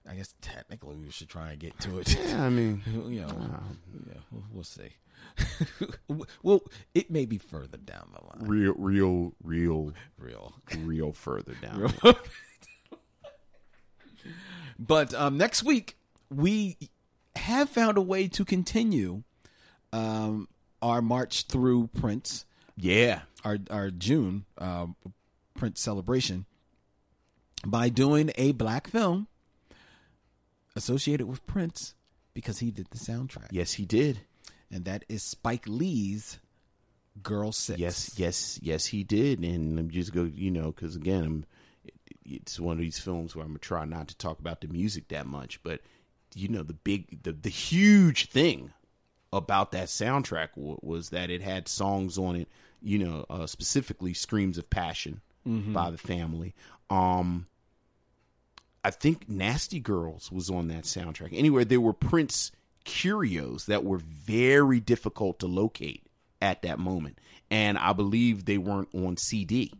[0.08, 2.16] I guess technically we should try and get to it.
[2.28, 3.28] Yeah, i mean you know
[4.08, 4.90] yeah we'll, we'll see.
[6.42, 6.62] Well
[6.94, 8.48] it may be further down the line.
[8.48, 10.54] Real real real real.
[10.78, 11.92] real further down.
[14.78, 15.96] But um, next week
[16.30, 16.76] we
[17.34, 19.22] have found a way to continue
[19.92, 20.48] um,
[20.82, 22.44] our march through Prince,
[22.76, 23.22] yeah.
[23.44, 24.96] Our our June um,
[25.54, 26.46] Prince celebration,
[27.64, 29.28] by doing a black film
[30.76, 31.94] associated with Prince
[32.34, 34.20] because he did the soundtrack, yes he did
[34.70, 36.38] and that is Spike Lee's
[37.22, 37.78] Girl Six.
[37.78, 39.40] Yes, yes, yes, he did.
[39.44, 41.44] And I'm just go, you know, because again, I'm,
[41.84, 44.68] it, it's one of these films where I'm gonna try not to talk about the
[44.68, 45.80] music that much, but
[46.34, 48.72] you know, the big, the the huge thing
[49.32, 52.48] about that soundtrack w- was that it had songs on it,
[52.82, 55.20] you know, uh, specifically "Screams of Passion"
[55.72, 56.54] by the Family.
[56.90, 57.46] Um,
[58.86, 61.30] I think Nasty Girls was on that soundtrack.
[61.32, 62.52] Anyway, there were Prince
[62.84, 66.06] curios that were very difficult to locate
[66.40, 67.18] at that moment.
[67.50, 69.72] And I believe they weren't on CD.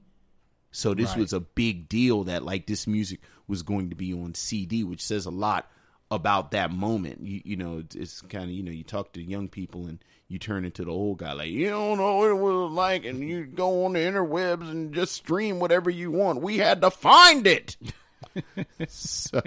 [0.73, 1.19] So this Right.
[1.19, 5.03] was a big deal that like this music was going to be on CD, which
[5.03, 5.71] says a lot
[6.11, 7.21] about that moment.
[7.23, 10.01] You, you know, it's, it's kind of, you know, you talk to young people and
[10.27, 13.21] you turn into the old guy like, you don't know what it was like and
[13.21, 16.43] you go on the interwebs and just stream whatever you want.
[16.43, 17.77] We had to find it.
[18.89, 19.41] so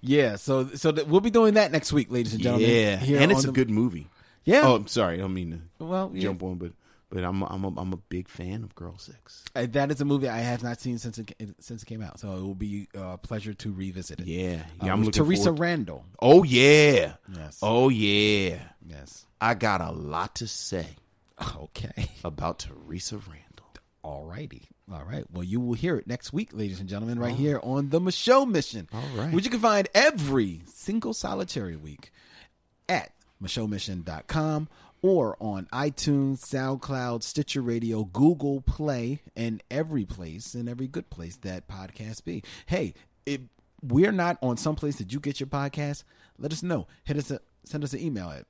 [0.00, 0.36] yeah.
[0.36, 2.68] So so that we'll be doing that next week, ladies and gentlemen.
[2.70, 4.08] yeah, and it's a the- good movie.
[4.44, 4.62] Yeah.
[4.64, 5.14] Oh, I'm sorry.
[5.14, 6.22] I don't mean to Well, yeah.
[6.22, 6.72] jump on, but
[7.10, 9.44] but I'm I'm a, I'm a big fan of Girl Six.
[9.54, 12.18] Uh, that is a movie I have not seen since it since it came out,
[12.18, 14.26] so it will be uh, a pleasure to revisit it.
[14.26, 14.92] Yeah, yeah.
[14.92, 16.04] I'm with looking Teresa forward- Randall.
[16.20, 17.14] Oh yeah.
[17.34, 17.58] Yes.
[17.62, 18.58] Oh yeah.
[18.86, 19.26] Yes.
[19.40, 20.86] I got a lot to say
[21.56, 22.10] Okay.
[22.24, 23.44] about Theresa Randle.
[24.02, 24.68] All righty.
[24.92, 25.24] All right.
[25.30, 28.48] Well, you will hear it next week, ladies and gentlemen, right here on the Micheaux
[28.48, 28.88] Mission.
[28.92, 29.32] All right.
[29.32, 32.10] Which you can find every single solitary week
[32.88, 33.12] at
[33.42, 34.68] micheauxmission.com
[35.02, 41.36] or on iTunes, SoundCloud, Stitcher Radio, Google Play, and every place and every good place
[41.36, 42.42] that podcasts be.
[42.66, 42.94] Hey,
[43.26, 43.40] if
[43.82, 46.04] we're not on some place that you get your podcast,
[46.38, 46.86] let us know.
[47.04, 48.46] Hit us a, send us an email at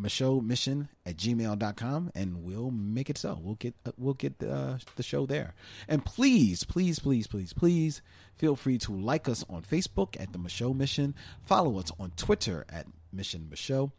[0.00, 3.38] Micheaux Mission at gmail.com and we'll make it so.
[3.40, 5.54] We'll get uh, we'll get uh, the show there.
[5.88, 8.02] And please, please, please, please, please
[8.36, 12.64] feel free to like us on Facebook at the Micheaux Mission, follow us on Twitter
[12.68, 13.92] at Mission Micheaux,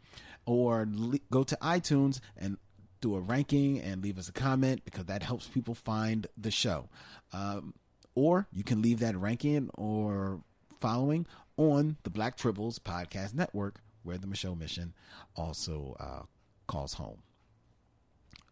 [0.44, 2.58] or le- go to iTunes and
[3.00, 6.88] do a ranking and leave us a comment because that helps people find the show.
[7.32, 7.74] Um,
[8.14, 10.40] or you can leave that ranking or
[10.80, 11.26] following
[11.56, 14.94] on the Black Tribbles Podcast Network, where the Micheaux Mission
[15.34, 16.22] also uh,
[16.66, 17.18] calls home.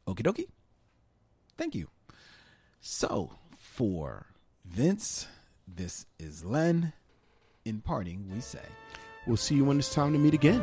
[0.06, 0.48] Okie dokie.
[1.56, 1.88] Thank you.
[2.80, 4.26] So, for
[4.64, 5.26] Vince,
[5.66, 6.92] this is Len.
[7.64, 8.58] In parting, we say,
[9.26, 10.62] We'll see you when it's time to meet again.